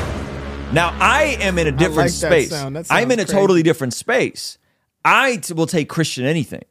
[0.73, 2.49] Now, I am in a different like that space.
[2.49, 2.75] sound.
[2.75, 4.57] That I'm in a sounds totally different space.
[5.05, 6.63] I t- will take Christian anything.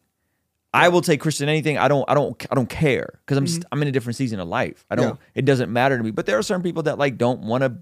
[0.74, 1.78] I will take Christian anything.
[1.78, 2.04] I don't.
[2.08, 2.46] I don't.
[2.50, 3.46] I don't care because I'm.
[3.46, 4.84] Just, I'm in a different season of life.
[4.90, 5.14] I don't.
[5.14, 5.22] Mm-hmm.
[5.34, 5.38] Yeah.
[5.38, 6.10] It doesn't matter to me.
[6.10, 7.78] But there are certain people that like don't want to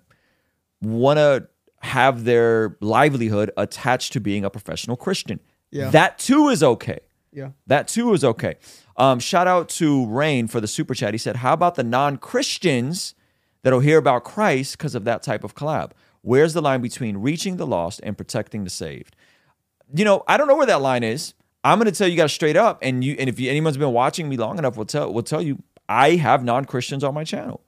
[0.81, 1.49] want to
[1.81, 5.41] have their livelihood attached to being a professional Christian.
[5.73, 5.91] Yeah.
[5.91, 7.01] That too is okay.
[7.33, 7.51] Yeah.
[7.67, 8.55] That too is okay.
[8.97, 11.13] Um, shout out to Rain for the super chat.
[11.13, 13.17] He said, "How about the non-Christians
[13.63, 15.91] that'll hear about Christ because of that type of collab?
[16.25, 19.15] Where's the line between reaching the lost and protecting the saved?"
[19.95, 21.35] You know, I don't know where that line is.
[21.63, 23.93] I'm going to tell you guys straight up, and you, and if you, anyone's been
[23.93, 27.61] watching me long enough, will tell will tell you I have non-Christians on my channel.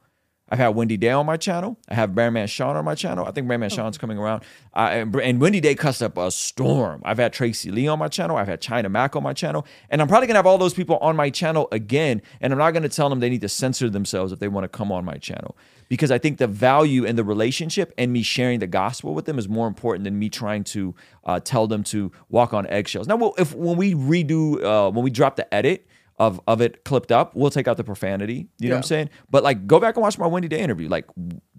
[0.48, 1.76] I've had Wendy Day on my channel.
[1.88, 3.26] I have Bearman Sean on my channel.
[3.26, 4.44] I think Bearman Sean's coming around.
[4.74, 7.02] Uh, and, and Wendy Day cussed up a storm.
[7.04, 8.36] I've had Tracy Lee on my channel.
[8.36, 9.66] I've had China Mac on my channel.
[9.90, 12.22] And I'm probably going to have all those people on my channel again.
[12.40, 14.62] And I'm not going to tell them they need to censor themselves if they want
[14.62, 15.56] to come on my channel.
[15.88, 19.38] Because I think the value in the relationship and me sharing the gospel with them
[19.38, 23.06] is more important than me trying to uh, tell them to walk on eggshells.
[23.06, 25.86] Now, well, if when we redo, uh, when we drop the edit,
[26.18, 28.48] of of it clipped up, we'll take out the profanity.
[28.58, 29.10] You know what I'm saying?
[29.30, 30.88] But like, go back and watch my Wendy Day interview.
[30.88, 31.06] Like,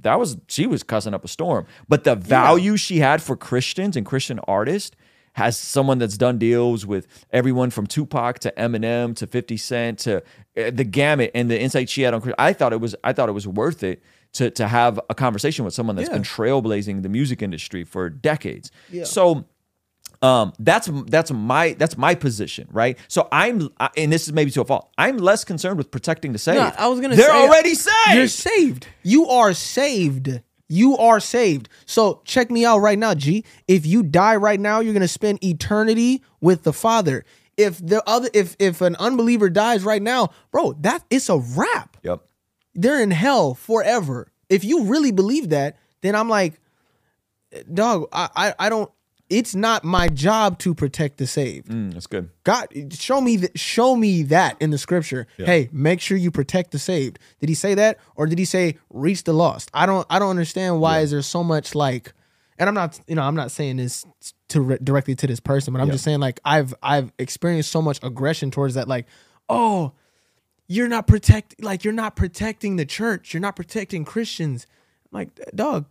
[0.01, 1.67] that was she was cussing up a storm.
[1.88, 4.95] But the value she had for Christians and Christian artists
[5.34, 10.17] has someone that's done deals with everyone from Tupac to Eminem to 50 Cent to
[10.57, 12.21] uh, the gamut and the insight she had on.
[12.21, 14.01] Chris- I thought it was I thought it was worth it
[14.38, 16.16] to to have a conversation with someone that's Yeah.
[16.16, 18.72] been trailblazing the music industry for decades.
[18.92, 19.04] Yeah.
[19.04, 19.46] So
[20.24, 24.50] um that's that's my that's my position right so i'm I- and this is maybe
[24.50, 27.30] to a fault i'm less concerned with protecting the saved No, I was gonna they're
[27.30, 28.88] say- already saved You're saved.
[29.04, 30.42] You are saved.
[30.70, 31.70] You are saved.
[31.86, 33.46] So check me out right now, G.
[33.70, 37.24] If you die right now, you're gonna spend eternity with the Father.
[37.56, 41.96] If the other, if if an unbeliever dies right now, bro, that it's a wrap.
[42.04, 42.22] yep
[42.78, 44.28] They're in hell forever.
[44.49, 46.59] If you really believe that, then I'm like,
[47.73, 48.89] dog, I I, I don't.
[49.30, 51.67] It's not my job to protect the saved.
[51.67, 53.59] Mm, that's good God, show me that.
[53.59, 55.28] Show me that in the scripture.
[55.36, 57.19] Hey, make sure you protect the saved.
[57.41, 59.69] Did he say that, or did he say reach the lost?
[59.73, 60.07] I don't.
[60.09, 62.13] I don't understand why is there so much like,
[62.57, 64.05] and I'm not, you know, I'm not saying this
[64.49, 65.93] to re- directly to this person, but I'm Yeah.
[65.93, 69.07] just saying like I've I've experienced so much aggression towards that, like,
[69.49, 69.91] oh,
[70.68, 74.68] you're not protect, like you're not protecting the church, you're not protecting Christians.
[75.11, 75.86] Like, dog,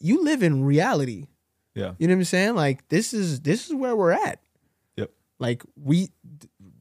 [0.00, 1.26] you live in reality.
[1.74, 1.94] Yeah.
[1.98, 2.54] You know what I'm saying?
[2.56, 4.40] Like this is this is where we're at.
[4.96, 5.10] Yep.
[5.38, 6.10] Like we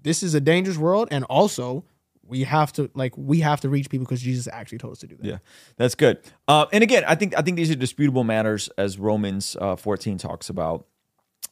[0.01, 1.83] this is a dangerous world and also
[2.27, 5.07] we have to like we have to reach people because Jesus actually told us to
[5.07, 5.25] do that.
[5.25, 5.37] Yeah,
[5.77, 6.19] that's good.
[6.47, 10.17] Uh, and again, I think I think these are disputable matters, as Romans uh, 14
[10.17, 10.85] talks about.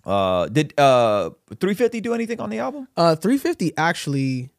[0.04, 2.88] Uh, did uh 350 do anything on the album?
[2.96, 4.52] Uh 350 actually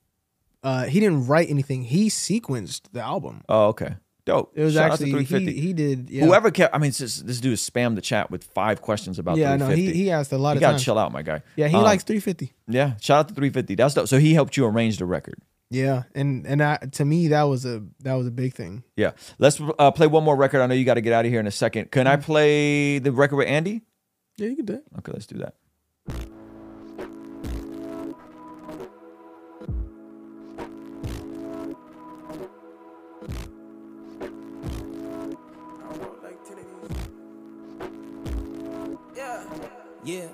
[0.67, 1.81] uh he didn't write anything.
[1.85, 3.43] He sequenced the album.
[3.49, 3.93] Oh, okay,
[4.25, 4.53] dope.
[4.55, 5.53] It was Shout actually 350.
[5.53, 6.25] he, he did yeah.
[6.25, 9.57] Whoever kept, I mean, just, this dude spammed the chat with five questions about Yeah,
[9.57, 10.61] no, he he asked a lot of questions.
[10.61, 10.85] You gotta times.
[10.85, 11.43] chill out, my guy.
[11.57, 12.53] Yeah, he Um, likes 350.
[12.69, 13.75] Yeah, shout out to 350.
[13.77, 14.09] That's dope.
[14.09, 15.39] So he helped you arrange the record.
[15.71, 18.85] Yeah, and and I, to me that was a that was a big thing.
[18.97, 19.12] Yeah.
[19.39, 20.61] Let's uh, play one more record.
[20.62, 21.91] I know you got to get out of here in a second.
[21.91, 22.12] Can Mm-hmm.
[22.12, 23.83] I play the record with Andy?
[24.37, 24.85] Yeah, you can do it.
[24.99, 25.55] Okay, let's do that.
[40.07, 40.29] Yeah.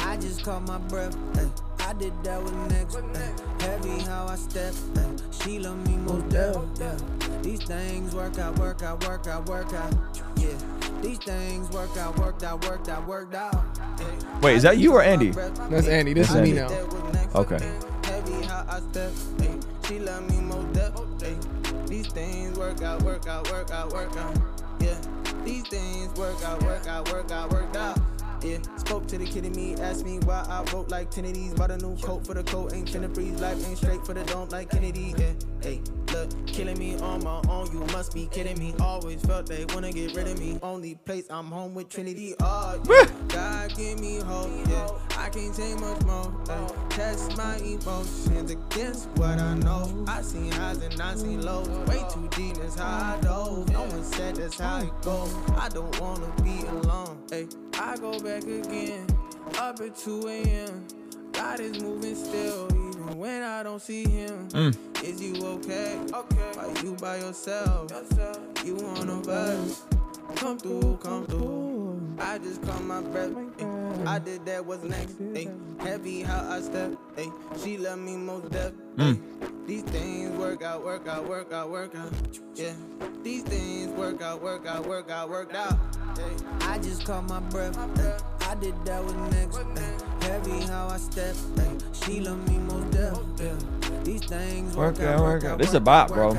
[0.00, 1.16] I just caught my breath.
[1.36, 1.48] ay.
[1.78, 2.96] I did that with next.
[2.96, 3.64] ay.
[3.64, 4.74] Heavy how I step.
[4.96, 5.06] ay.
[5.30, 6.56] She love me most deaf.
[6.80, 6.96] Yeah.
[7.42, 9.94] These things work out, work out, work out, work out.
[10.36, 10.48] Yeah.
[11.00, 13.54] These things work out, worked out, worked out, worked out.
[13.54, 14.40] ay.
[14.42, 15.30] Wait, is that you or Andy?
[15.30, 16.12] That's Andy.
[16.12, 16.66] This is That's me now.
[17.36, 17.72] Okay.
[18.02, 19.12] Heavy how I step.
[19.86, 20.92] She love me most deaf.
[21.86, 24.36] These things work out, work out, work out, work out.
[24.80, 24.98] Yeah.
[25.44, 27.95] These things work out, work out, work out, work out.
[28.42, 31.34] Yeah, spoke to the kid in me, asked me why I wrote like 10 of
[31.34, 31.54] these.
[31.54, 33.40] Bought a new coat for the coat, ain't finna freeze.
[33.40, 35.14] Life ain't straight for the don't like Kennedy.
[35.16, 35.32] Yeah,
[35.62, 35.80] hey,
[36.12, 38.74] look, killing me on my own, you must be kidding me.
[38.80, 40.58] Always felt they wanna get rid of me.
[40.62, 42.34] Only place I'm home with Trinity.
[42.40, 43.06] Oh, yeah.
[43.28, 44.88] God give me hope, yeah.
[45.18, 46.32] I can't take much more.
[46.48, 46.72] Ay.
[46.90, 50.04] Test my emotions against what I know.
[50.06, 51.68] I seen highs and I seen lows.
[51.88, 53.68] Way too deep, that's how I dove.
[53.70, 55.34] No one said that's how it goes.
[55.58, 57.18] I don't wanna be alone.
[57.32, 57.65] Ay.
[57.78, 59.06] I go back again,
[59.58, 60.86] up at 2 a.m.
[61.32, 64.48] God is moving still, even when I don't see him.
[64.50, 65.04] Mm.
[65.04, 65.98] Is you okay?
[66.12, 66.58] Okay.
[66.58, 67.92] Are you by yourself?
[68.64, 69.84] You on a bus?
[70.36, 72.00] Come through, come through.
[72.18, 73.30] I just caught my breath.
[73.34, 74.06] Oh ayy.
[74.06, 75.18] I did that, what's next?
[75.20, 75.80] ayy.
[75.80, 76.92] Heavy how I step.
[77.16, 77.32] ayy.
[77.62, 78.72] She love me most deaf.
[78.96, 79.16] Mm.
[79.16, 79.45] ayy.
[79.66, 82.12] These things work out, work out, work out, work out.
[82.54, 82.72] Yeah.
[83.24, 85.76] These things work out, work out, work out, work out.
[86.14, 86.62] ayy.
[86.62, 87.76] I just caught my breath.
[87.76, 88.22] ayy.
[88.48, 89.56] I did that, what's next?
[89.56, 90.22] ayy.
[90.22, 91.34] Heavy how I step.
[91.34, 92.04] ayy.
[92.04, 93.18] She love me most deaf.
[93.40, 94.02] Yeah.
[94.04, 95.58] These things work, out, work out.
[95.58, 96.34] This is a bop, bro.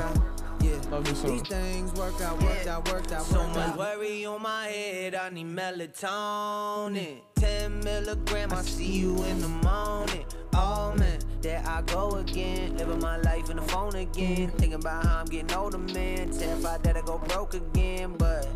[0.62, 0.70] Yeah.
[0.90, 1.32] Love this song.
[1.32, 5.14] These things work out, work out, work out, so much worry on my head.
[5.14, 7.20] I need melatonin.
[7.36, 10.24] 10 milligram, I see you in the morning.
[10.54, 12.76] Oh man, there I go again.
[12.76, 14.50] Living my life in the phone again.
[14.50, 16.30] Thinking about how I'm getting older, man.
[16.30, 18.48] Terrified that I go broke again, but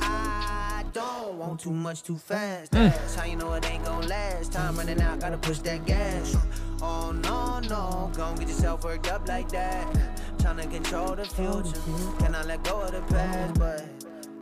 [0.00, 2.72] I don't want too much too fast.
[2.72, 2.90] Mm.
[2.90, 4.52] That's how you know it ain't gonna last.
[4.52, 6.36] Time running out, gotta push that gas.
[6.82, 9.86] Oh no, no, don't get yourself worked up like that.
[10.38, 11.80] Tryna control the future,
[12.18, 13.84] cannot let go of the past, but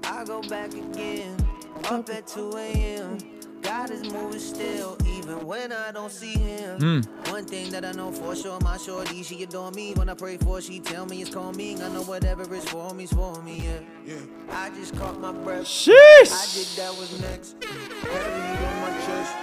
[0.05, 1.37] I go back again,
[1.85, 3.38] up at 2 a.m.
[3.63, 7.03] God is moving still, even when I don't see him.
[7.29, 9.93] One thing that I know for sure, my shorty, she adore me.
[9.95, 11.83] When I pray for, she tell me it's coming.
[11.83, 14.15] I know whatever is for me is for me, yeah.
[14.15, 14.17] yeah.
[14.51, 15.67] I just caught my breath.
[15.89, 17.57] I did that was next.
[17.63, 19.35] Heavy on my chest.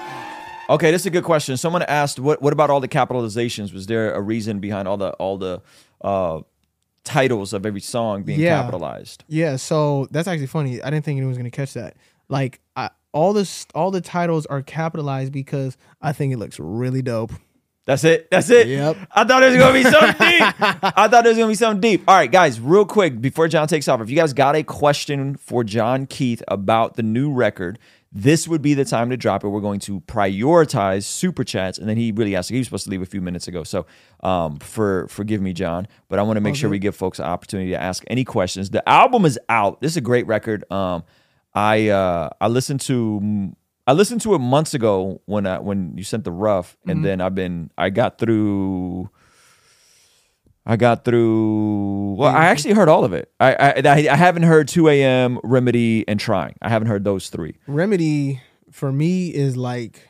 [0.67, 1.57] Okay, this is a good question.
[1.57, 3.71] Someone asked, "What what about all the capitalizations?
[3.73, 5.61] Was there a reason behind all the all the
[6.01, 6.41] uh,
[7.03, 8.61] titles of every song being Yeah.
[8.61, 10.81] capitalized?" Yeah, so that's actually funny.
[10.81, 11.97] I didn't think anyone was gonna catch that.
[12.29, 17.01] Like, I, all this, all the titles are capitalized because I think it looks really
[17.01, 17.31] dope.
[17.85, 18.29] That's it.
[18.29, 18.67] That's it.
[18.67, 18.97] Yep.
[19.11, 20.41] I thought it was gonna be something deep.
[20.59, 22.03] I thought it was gonna be something deep.
[22.07, 25.35] All right, guys, real quick before Jon takes off, if you guys got a question
[25.37, 27.79] for Jon Keith about the new record,
[28.11, 29.49] this would be the time to drop it.
[29.49, 32.49] We're going to prioritize super chats, and then he really asked.
[32.49, 33.85] He was supposed to leave a few minutes ago, so
[34.23, 37.25] um, for forgive me, Jon, but I want to make sure we give folks an
[37.25, 38.71] opportunity to ask any questions.
[38.71, 39.79] The album is out.
[39.79, 40.69] This is a great record.
[40.71, 41.03] Um,
[41.55, 43.51] I uh, I listened to
[43.87, 47.21] I listened to it months ago when I, when you sent the rough, and then
[47.21, 49.09] I've been I got through.
[50.67, 52.15] I got through.
[52.17, 53.31] Well, I actually heard all of it.
[53.39, 55.39] I I, I I haven't heard 2 a.m.
[55.43, 56.55] Remedy and Trying.
[56.61, 57.55] I haven't heard those three.
[57.67, 58.41] Remedy
[58.71, 60.09] for me is like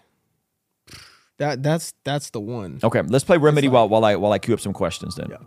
[1.39, 1.61] that.
[1.61, 2.79] That's that's the one.
[2.83, 5.15] Okay, let's play Remedy like- while while I while I queue up some questions.
[5.15, 5.37] Then Yeah.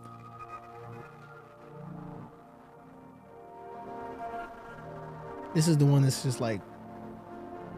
[5.53, 6.61] This is the one that's just like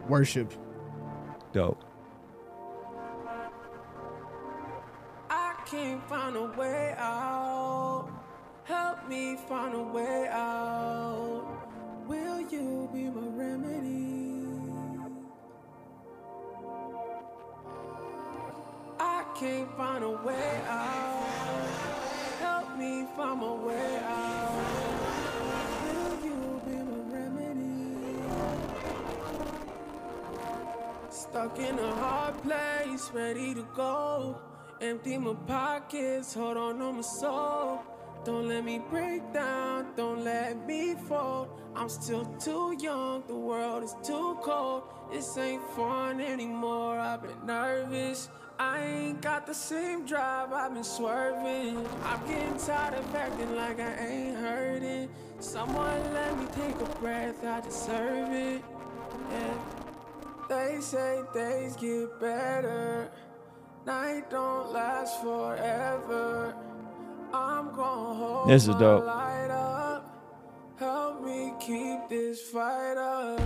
[0.10, 0.54] worship.
[1.54, 1.84] Dope.
[5.30, 8.10] I can't find a way out.
[8.66, 11.46] Help me find a way out.
[12.08, 14.48] Will you be my remedy?
[19.00, 21.68] I can't find a way out.
[22.40, 24.31] Help me find my way out.
[31.32, 34.38] Stuck in a hard place, ready to go.
[34.82, 37.80] Empty my pockets, hold on to my soul.
[38.26, 41.48] Don't let me break down, don't let me fall.
[41.74, 44.84] I'm still too young, the world is too cold.
[45.10, 48.28] This ain't fun anymore, I've been nervous.
[48.60, 51.88] I ain't got the same drive, I've been swerving.
[52.04, 55.08] I'm getting tired of acting like I ain't hurting.
[55.40, 58.62] Someone let me take a breath, I deserve it.
[59.32, 59.81] Yeah.
[60.52, 63.10] They say days get better,
[63.86, 66.54] night don't last forever.
[67.34, 69.06] I'm gonna hold This is dope.
[69.06, 70.14] light up.
[70.78, 73.40] Help me keep this fight up.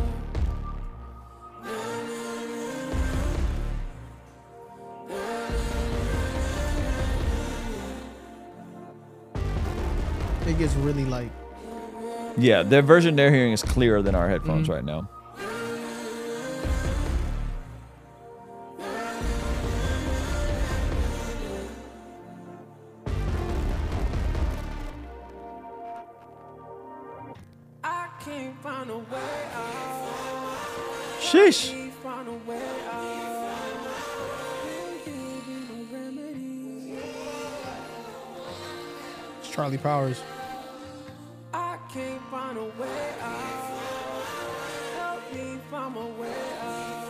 [10.47, 11.29] It gets really like
[12.35, 14.73] Yeah, the version they're hearing is clearer than our headphones mm-hmm.
[14.73, 15.07] right now.
[39.65, 40.21] Charlie Powers.
[41.51, 43.73] I can't find a way out.
[44.95, 47.05] Help me find my way out.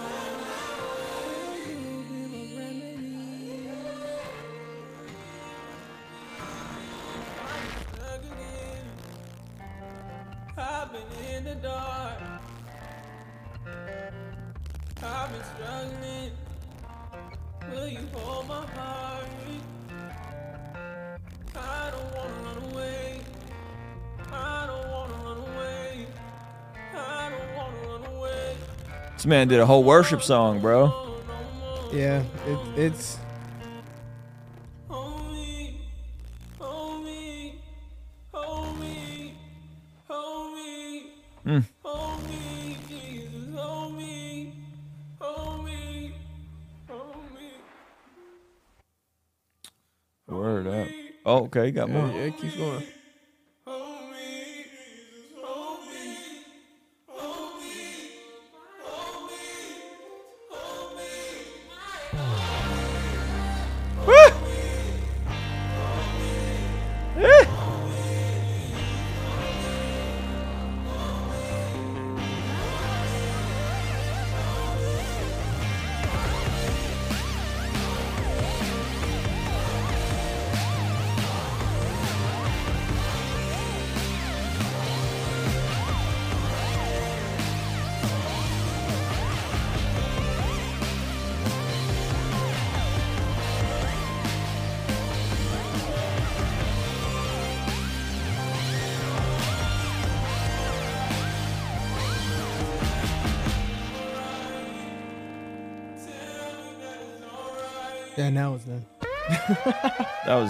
[10.57, 12.21] I've been in the dark.
[15.03, 16.34] I've been struggling.
[29.15, 30.93] This man did a whole worship song, bro.
[31.91, 33.17] Yeah, it, it's
[41.45, 41.63] me.
[50.27, 50.87] Word up.
[51.25, 52.07] Oh, okay, got more.
[52.07, 52.83] yeah, it keeps going.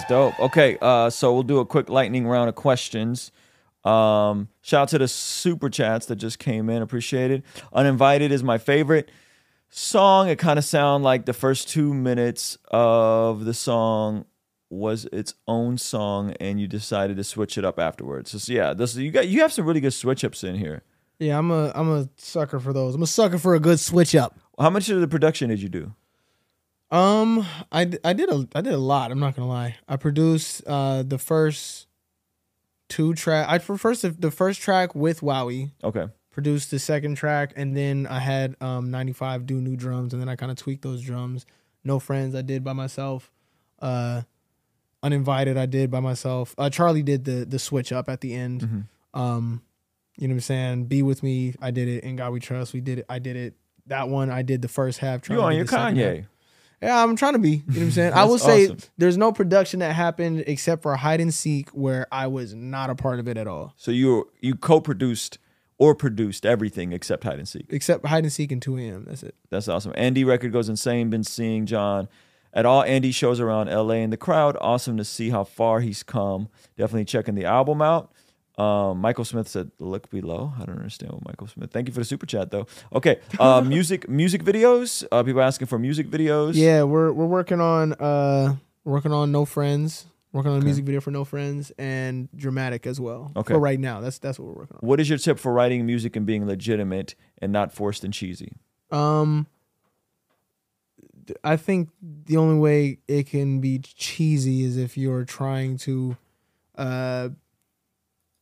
[0.08, 0.40] Dope.
[0.40, 3.32] Okay, uh, so we'll do a quick lightning round of questions.
[3.84, 6.82] Um, shout out to the super chats that just came in.
[6.82, 7.44] Appreciate it.
[7.72, 9.12] Uninvited is my favorite
[9.70, 10.28] song.
[10.30, 14.26] It kind of sound like the first two minutes of the song
[14.70, 18.32] was its own song, and you decided to switch it up afterwards.
[18.32, 20.84] So, so yeah, this you got you have some really good switch ups in here.
[21.20, 22.96] Yeah, I'm a I'm a sucker for those.
[22.96, 24.38] I'm a sucker for a good switch up.
[24.60, 25.94] How much of the production did you do?
[26.92, 29.12] Um, I, I did a I did a lot.
[29.12, 29.78] I'm not gonna lie.
[29.88, 31.88] I produced uh the first
[32.90, 33.48] two track.
[33.50, 35.72] I for first the first track with Wowie.
[35.84, 40.22] Okay, Produced the second track, and then I had um 95 do new drums, and
[40.22, 41.46] then I kind of tweaked those drums.
[41.84, 43.32] No friends, I did by myself.
[43.80, 44.24] Uh,
[45.02, 46.54] uninvited, I did by myself.
[46.58, 48.62] Uh, Charlie did the the switch up at the end.
[48.62, 49.20] Mm-hmm.
[49.20, 49.62] Um,
[50.18, 50.86] you know what I'm saying?
[50.86, 52.04] Be with me, I did it.
[52.04, 53.06] In God We Trust, we did it.
[53.10, 53.56] I did it.
[53.88, 55.22] That one, I did the first half.
[55.22, 55.38] Track.
[55.38, 55.66] You on your.
[55.66, 56.28] Kanye?
[56.86, 57.50] Yeah, I'm trying to be.
[57.50, 58.14] You know what I'm saying?
[58.14, 58.78] I will say awesome.
[58.98, 62.96] there's no production that happened except for hide and seek where I was not a
[62.96, 63.74] part of it at all.
[63.78, 65.38] So you you co-produced
[65.78, 67.66] or produced everything except hide and seek.
[67.70, 69.06] Except hide and seek and 2 a.m.
[69.08, 69.36] That's it.
[69.50, 69.92] That's awesome.
[69.96, 71.10] Andy record goes insane.
[71.10, 72.08] Been seeing Jon
[72.54, 74.56] at all Andy shows around LA in the crowd.
[74.62, 76.48] Awesome to see how far he's come.
[76.78, 78.12] Definitely checking the album out.
[78.58, 81.72] Um, Michael Smith said, "Look below." I don't understand what Michael Smith.
[81.72, 82.68] Thank you for the super chat, though.
[82.94, 85.06] Okay, uh, music, music videos.
[85.12, 86.54] Uh, people asking for music videos.
[86.56, 90.06] Yeah, we're we're working on uh working on No Friends.
[90.32, 93.32] Working on a music video for No Friends and dramatic as well.
[93.38, 93.54] Okay.
[93.54, 94.88] For right now, that's that's what we're working on.
[94.88, 98.52] What is your tip for writing music and being legitimate and not forced and cheesy?
[98.92, 99.48] Um,
[101.44, 106.18] I think the only way it can be cheesy is if you're trying to,
[106.78, 107.30] uh,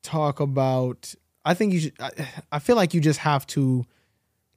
[0.03, 1.15] talk about.
[1.43, 1.93] I think you should.
[1.99, 2.11] I,
[2.51, 3.85] I feel like you just have to,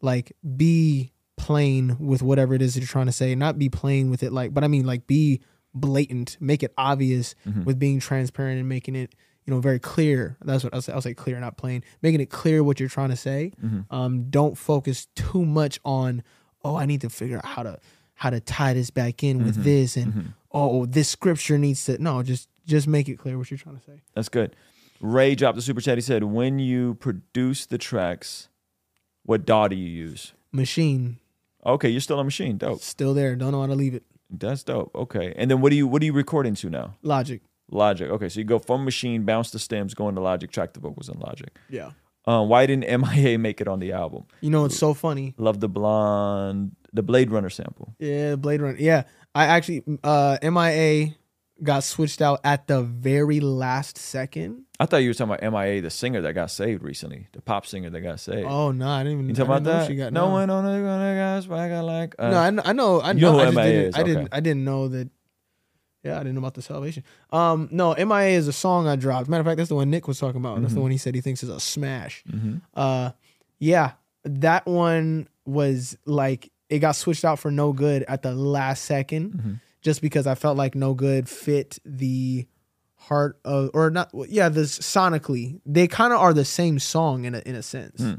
[0.03, 3.35] like, be plain with whatever it is that you're trying to say.
[3.35, 5.41] Not be plain with it, like, but I mean, like, be
[5.75, 7.65] blatant, make it obvious mm-hmm.
[7.65, 10.37] with being transparent and making it, you know, very clear.
[10.43, 10.93] That's what I'll say.
[10.93, 11.85] I'll say clear, not plain.
[12.03, 13.53] Making it clear what you're trying to say.
[13.63, 13.95] Mm-hmm.
[13.95, 16.23] Um, don't focus too much on,
[16.65, 17.79] oh, I need to figure out how to
[18.15, 19.65] how to tie this back in with mm-hmm.
[19.65, 22.03] this, and oh, this scripture needs to.
[22.03, 24.01] No, just just make it clear what you're trying to say.
[24.15, 24.57] That's good.
[25.01, 25.99] Ray dropped the super chat.
[25.99, 28.49] He said, "When you produce the tracks,
[29.25, 31.17] what DAW do you use?" Maschine
[31.67, 32.59] Okay, you're still on Maschine.
[32.59, 32.81] Dope.
[32.81, 33.35] still there.
[33.35, 34.05] Don't know how to leave it.
[34.31, 34.95] That's dope.
[34.95, 36.95] Okay, and then what do you what do you record into now?
[37.03, 37.43] Logic.
[37.71, 38.09] Logic.
[38.09, 41.09] Okay, so you go from Maschine, bounce the stems, go into Logic, track the vocals
[41.09, 41.49] in Logic.
[41.69, 41.91] Yeah.
[42.25, 44.25] Um, why didn't MIA make it on the album?
[44.41, 45.35] You know it's so funny.
[45.39, 47.95] Love the blonde, the Blade Runner sample.
[47.99, 48.79] Yeah, Blade Runner.
[48.79, 51.15] Yeah, I actually uh MIA
[51.63, 54.65] got switched out at the very last second.
[54.79, 57.67] I thought you were talking about MIA, the singer that got saved recently, the pop
[57.67, 58.47] singer that got saved.
[58.47, 59.29] Oh no, I didn't even.
[59.31, 59.87] you talking about that?
[59.87, 62.15] She got no one on the gonna but I got like.
[62.19, 63.01] Uh, no, I, kn- I know.
[63.01, 63.33] I You know.
[63.39, 63.89] know who I MIA didn't.
[63.89, 64.29] is, I didn't.
[64.33, 65.09] I didn't know that.
[66.05, 67.03] Yeah, I didn't know about the salvation.
[67.31, 69.29] Um, no, MIA is a song I dropped.
[69.29, 70.57] Matter of fact, that's the one Nick was talking about.
[70.61, 70.75] That's Mm-hmm.
[70.77, 72.23] the one he said he thinks is a smash.
[72.75, 73.11] Uh,
[73.59, 73.93] yeah,
[74.25, 79.31] that one was like it got switched out for no good at the last 2nd
[79.33, 79.53] Mm-hmm.
[79.87, 82.47] Just because I felt like no good fit the
[82.97, 84.11] heart of or not.
[84.29, 88.01] Yeah, this sonically they kind of are the same song in a in a sense.
[88.03, 88.15] Hmm.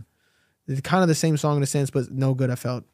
[0.65, 2.49] It's kind of the same song in a sense, but no good.
[2.49, 2.86] I felt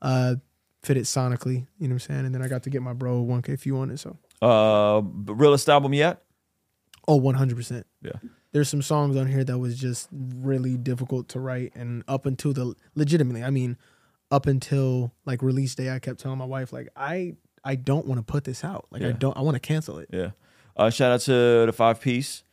[0.00, 0.36] uh
[0.82, 1.66] fit it sonically.
[1.78, 2.24] You know what I'm saying?
[2.26, 4.00] And then I got to get my bro 1K if you wanted.
[4.00, 5.02] So Uh,
[5.32, 6.22] realest album yet?
[7.06, 7.54] oh, 100.
[7.56, 8.12] percent Yeah.
[8.52, 12.52] There's some songs on here that was just really difficult to write, and up until
[12.52, 13.76] the legitimately, I mean,
[14.30, 18.18] up until like release day, I kept telling my wife like I I don't want
[18.18, 18.86] to put this out.
[18.90, 19.36] Like I don't.
[19.36, 20.08] I want to cancel it.
[20.12, 20.30] Yeah.
[20.76, 22.44] Uh, shout out to the five piece.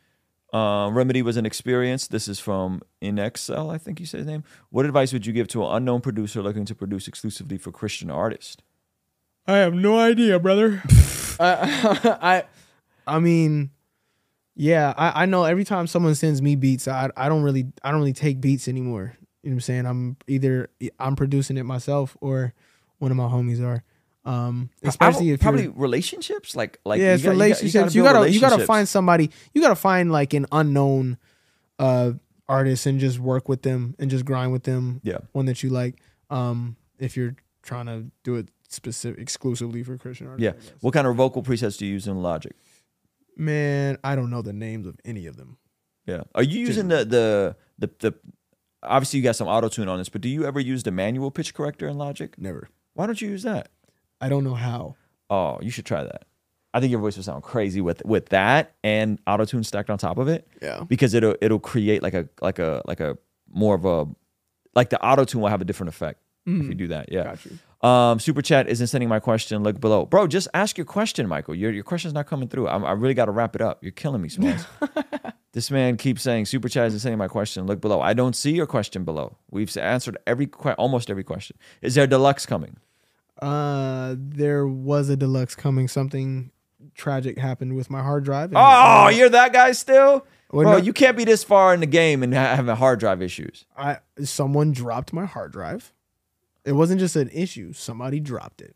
[0.52, 2.08] Uh, Remedy was an experience.
[2.08, 4.44] This is from InXL, I think you said his name.
[4.72, 8.10] What advice would you give to an unknown producer looking to produce exclusively for Christian
[8.10, 8.58] artists?
[9.46, 10.82] I have no idea, brother.
[11.40, 12.18] I,
[13.08, 13.70] I, I mean,
[14.56, 17.92] yeah, I, I know every time someone sends me beats, I, I don't really, I
[17.92, 19.14] don't really take beats anymore.
[19.44, 19.86] You know what I'm saying?
[19.86, 22.54] I'm either I'm producing it myself or
[22.98, 23.84] one of my homies are.
[24.30, 27.96] Um, especially if probably relationships, like like yeah, you it's got- you got- relationships.
[27.96, 29.32] You gotta, you gotta find somebody.
[29.54, 31.18] You gotta find like an unknown
[31.80, 32.12] uh
[32.48, 35.02] artist and just work with them and just grind with them.
[35.04, 35.20] Yeah.
[35.32, 36.02] one that you like.
[36.30, 40.44] Um, if you're trying to do it specific exclusively for Christian artists.
[40.68, 40.72] Yeah.
[40.82, 42.54] What kind of vocal presets do you use in Logic?
[43.38, 45.58] Man, I don't know the names of any of them.
[46.06, 46.22] Yeah.
[46.36, 48.14] Are you using the the the the?
[48.84, 51.32] Obviously, you got some auto tune on this, but do you ever use the manual
[51.32, 52.38] pitch corrector in Logic?
[52.38, 52.70] Never.
[52.94, 53.70] Why don't you use that?
[54.22, 54.96] I don't know how.
[55.30, 56.26] Oh, you should try that.
[56.74, 59.98] I think your voice would sound crazy with with that and auto tune stacked on
[59.98, 60.48] top of it.
[60.62, 60.84] Yeah.
[60.88, 63.18] because it'll it'll create like a like a like a
[63.52, 64.06] more of a
[64.76, 67.12] like the auto tune will have a different effect if you do that.
[67.12, 67.24] Yeah.
[67.26, 67.88] Got you.
[67.88, 69.62] Um, Super chat isn't sending my question.
[69.64, 70.28] Look below, bro.
[70.28, 71.56] Just ask your question, Michael.
[71.56, 72.68] Your your question's not coming through.
[72.68, 73.84] I'm, I really got to wrap it up.
[73.84, 74.66] You're killing me, Smalls.
[75.54, 77.66] this man keeps saying super chat isn't sending my question.
[77.68, 78.02] Look below.
[78.02, 79.38] I don't see your question below.
[79.50, 81.58] We've answered every que- almost every question.
[81.82, 82.78] Is there deluxe coming?
[83.42, 85.88] Uh, there was a deluxe coming.
[85.88, 86.52] Something
[86.96, 88.52] tragic happened with my hard drive.
[88.56, 90.72] Oh, you're that guy still, Well, bro.
[90.74, 93.66] no- You can't be this far in the game and ha- having hard drive issues.
[93.78, 95.94] I someone dropped my hard drive.
[96.66, 97.72] It wasn't just an issue.
[97.74, 98.76] Somebody dropped it.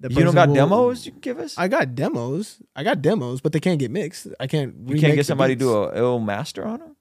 [0.00, 1.56] The You don't got will- demos you can give us?
[1.58, 2.60] I got demos.
[2.76, 4.28] I got demos, but they can't get mixed.
[4.40, 4.74] I can't.
[4.86, 6.96] you can't get somebody to do a ill master on them?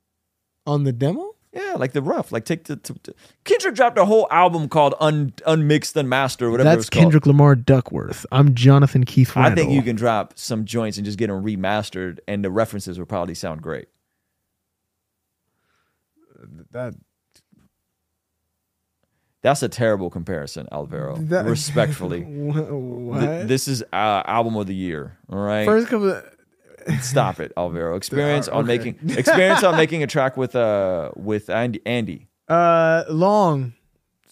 [0.66, 1.34] on the demo.
[1.54, 2.32] Yeah, like the rough.
[2.32, 6.70] Like take the, to, to- Kendrick dropped a whole album called Un, Unmixed Unmastered, whatever
[6.70, 7.04] That's it's called.
[7.04, 8.26] Kendrick Lamar Duckworth.
[8.32, 12.20] I'm Jonathan Keith I think you can drop some joints and just get them remastered,
[12.28, 13.88] and the references would probably sound great.
[16.72, 16.94] that.
[19.44, 21.16] That's a terrible comparison, Alvaro.
[21.18, 23.22] that Respectfully, what?
[23.22, 25.18] Th- this is uh, album of the year.
[25.30, 25.66] All right.
[25.66, 26.22] First couple.
[27.02, 27.96] Stop it, Alvaro.
[27.98, 28.78] Experience on okay.
[28.78, 31.82] making experience on making a track with uh with Andy.
[31.86, 32.28] Andy.
[32.48, 33.74] Uh, long.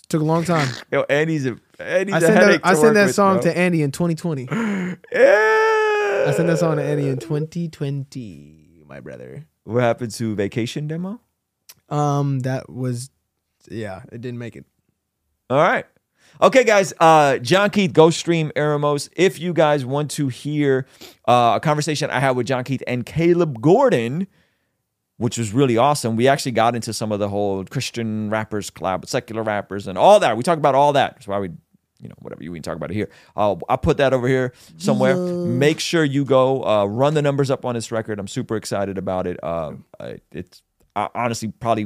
[0.07, 0.67] Took a long time.
[0.91, 2.61] Yo, Andy's a Andy's I sent that.
[2.63, 3.43] I sent that with, song bro.
[3.43, 4.47] to Andy in 2020.
[5.11, 6.31] Yeah.
[6.31, 8.83] I sent that song to Andy in 2020.
[8.87, 9.45] My brother.
[9.63, 11.19] What happened to vacation demo?
[11.89, 13.11] Um, that was,
[13.69, 14.65] yeah, it didn't make it.
[15.49, 15.85] All right.
[16.41, 16.93] Okay, guys.
[16.99, 19.09] Uh, Jon Keith, Ghost Stream Eremos.
[19.15, 20.85] If you guys want to hear
[21.27, 24.27] uh, a conversation I had with Jon Keith and Caleb Gordon,
[25.17, 29.01] which was really awesome, we actually got into some of the whole Christian rappers collab
[29.01, 30.35] with secular rappers and all that.
[30.35, 31.13] We talked about all that.
[31.15, 31.51] That's why we,
[32.01, 33.09] you know, whatever you we can talk about it here.
[33.37, 35.15] Uh, I'll put that over here somewhere.
[35.15, 38.19] Make sure you go uh, run the numbers up on this record.
[38.19, 39.39] I'm super excited about it.
[39.41, 39.75] Uh,
[40.33, 40.63] it's
[40.95, 41.85] uh, honestly probably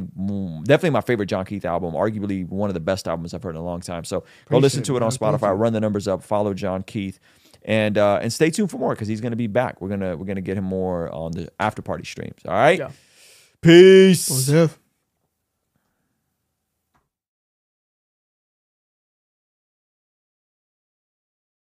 [0.64, 3.62] definitely my favorite Jon Keith album, arguably one of the best albums I've heard in
[3.62, 4.04] a long time.
[4.04, 5.58] So go listen to it, on Spotify.
[5.58, 6.24] Run the numbers up.
[6.24, 7.20] Follow Jon Keith,
[7.64, 9.82] and uh, and stay tuned for more because he's gonna be back.
[9.82, 12.42] We're gonna we're gonna get him more on the after party streams.
[12.46, 12.80] All right.
[12.80, 12.92] Yeah.
[13.62, 14.30] Peace.
[14.30, 14.72] What was that?